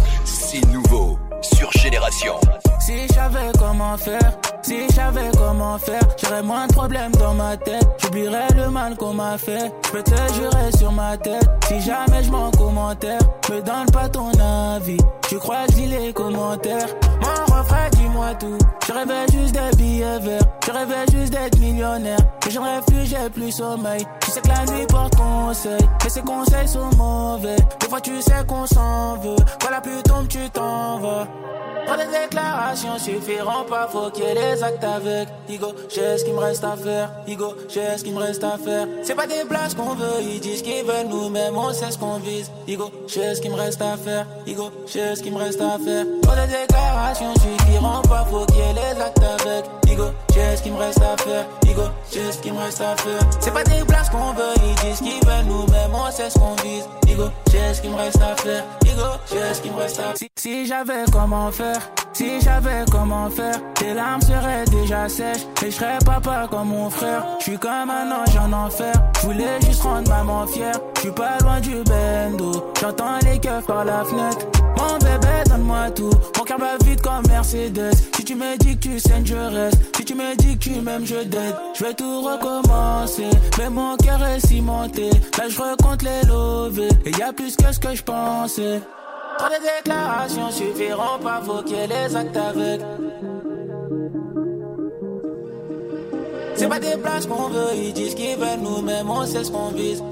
[0.72, 2.35] Nouveau sur Génération.
[2.81, 4.32] Si je savais comment faire,
[4.62, 7.86] si je savais comment faire, j'aurais moins de problèmes dans ma tête.
[8.02, 9.72] J'oublierais le mal qu'on m'a fait.
[9.86, 11.48] Je peux te jurer sur ma tête.
[11.68, 14.32] Si jamais je m'en commentaire, me donne pas ton
[14.74, 14.98] avis.
[15.28, 16.89] Tu crois que les commentaires?
[17.22, 18.59] Mon refrain, dis-moi tout.
[18.89, 20.48] Je rêvais juste des billets verts.
[20.74, 22.18] Je rêvais juste d'être millionnaire.
[22.44, 24.05] Mais j'en rêve plus, plus sommeil.
[24.22, 25.78] Tu sais que la nuit porte conseil.
[26.02, 27.56] Mais ces conseils sont mauvais.
[27.78, 29.36] Des fois, tu sais qu'on s'en veut.
[29.60, 31.28] Quand la pluie tombe, tu t'en vas.
[31.86, 35.28] Pour des déclarations suffiront pas, faut qu'il y ait des actes avec.
[35.48, 37.10] Igo, j'ai ce qu'il me reste à faire.
[37.28, 38.88] Igo, j'ai ce qu'il me reste à faire.
[39.02, 42.16] C'est pas des places qu'on veut, ils disent qu'ils veulent nous-mêmes, on sait ce qu'on
[42.16, 42.51] vise.
[42.66, 44.26] Igo, j'ai ce qu'il me reste à faire.
[44.46, 46.06] Igo, j'ai ce qu'il me reste à faire.
[46.22, 49.64] Pour des déclarations suffiront pas, faut qu'il y ait les actes avec.
[50.35, 51.64] J'ai ce qu'il me reste à faire.
[51.74, 53.18] Igo, j'ai ce qu'il me reste à faire.
[53.40, 56.55] C'est pas des places qu'on veut, ils disent qu'ils veulent nous-mêmes, on sait ce qu'on
[56.62, 56.84] vise.
[57.09, 58.64] Igo, j'ai ce qu'il me reste à faire.
[58.84, 60.28] Igo, j'ai ce qu'il me reste à faire.
[60.36, 61.80] Si, j'avais comment faire,
[62.12, 65.46] si j'avais comment faire, tes larmes seraient déjà sèches.
[65.64, 67.24] Et je serais papa comme mon frère.
[67.40, 68.92] Je suis comme un ange en enfer.
[69.22, 70.78] Voulais juste rendre maman fière.
[70.96, 72.72] Je suis pas loin du bendo.
[72.80, 74.46] J'entends les keufs par la fenêtre.
[74.76, 76.10] Mon bébé, donne-moi tout.
[76.36, 77.94] Mon cœur bat vite comme Mercedes.
[78.16, 79.96] Si tu me dis que tu saignes, je reste.
[79.96, 81.56] Si tu me dis que tu m'aimes, je dette.
[81.73, 83.31] Je vais tout recommencer.
[83.59, 85.11] Mais mon cœur est cimenté.
[85.39, 86.89] Là, je recompte les lovés.
[87.05, 88.81] Et y a plus que ce que je pensais.
[89.39, 91.43] Trop de déclarations suffiront pas,
[91.73, 92.81] ait les actes avec.
[96.55, 99.70] C'est pas des places qu'on veut, ils disent qu'ils veulent nous-mêmes, on sait ce qu'on
[99.70, 100.03] vise.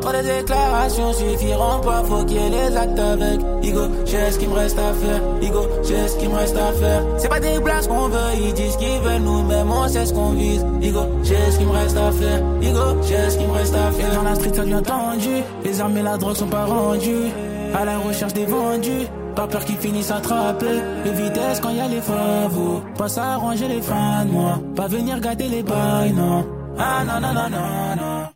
[0.00, 3.40] Trop de déclarations suffiront pas, faut qu'il y ait les actes avec.
[3.62, 5.20] Igo, j'ai ce qu'il me reste à faire.
[5.42, 7.02] Igo, j'ai ce qu'il me reste à faire.
[7.18, 10.30] C'est pas des places qu'on veut, ils disent qu'ils veulent nous-mêmes, on sait ce qu'on
[10.30, 10.64] vise.
[10.80, 12.40] Igo, j'ai ce qu'il me reste à faire.
[12.62, 14.14] Igo, j'ai ce qu'il me reste à faire.
[14.14, 15.42] Dans la street, ça devient tendu.
[15.64, 17.32] Les armes et la drogue sont pas rendues.
[17.74, 19.06] À la recherche des vendus.
[19.34, 20.66] Pas peur qu'ils finissent attrapés.
[21.04, 22.82] Les vitesses quand y a les favos.
[22.96, 24.58] Pas s'arranger les fins de moi.
[24.74, 26.44] Pas venir gâter les bails, non.
[26.78, 28.28] Ah non, non, non, non, non.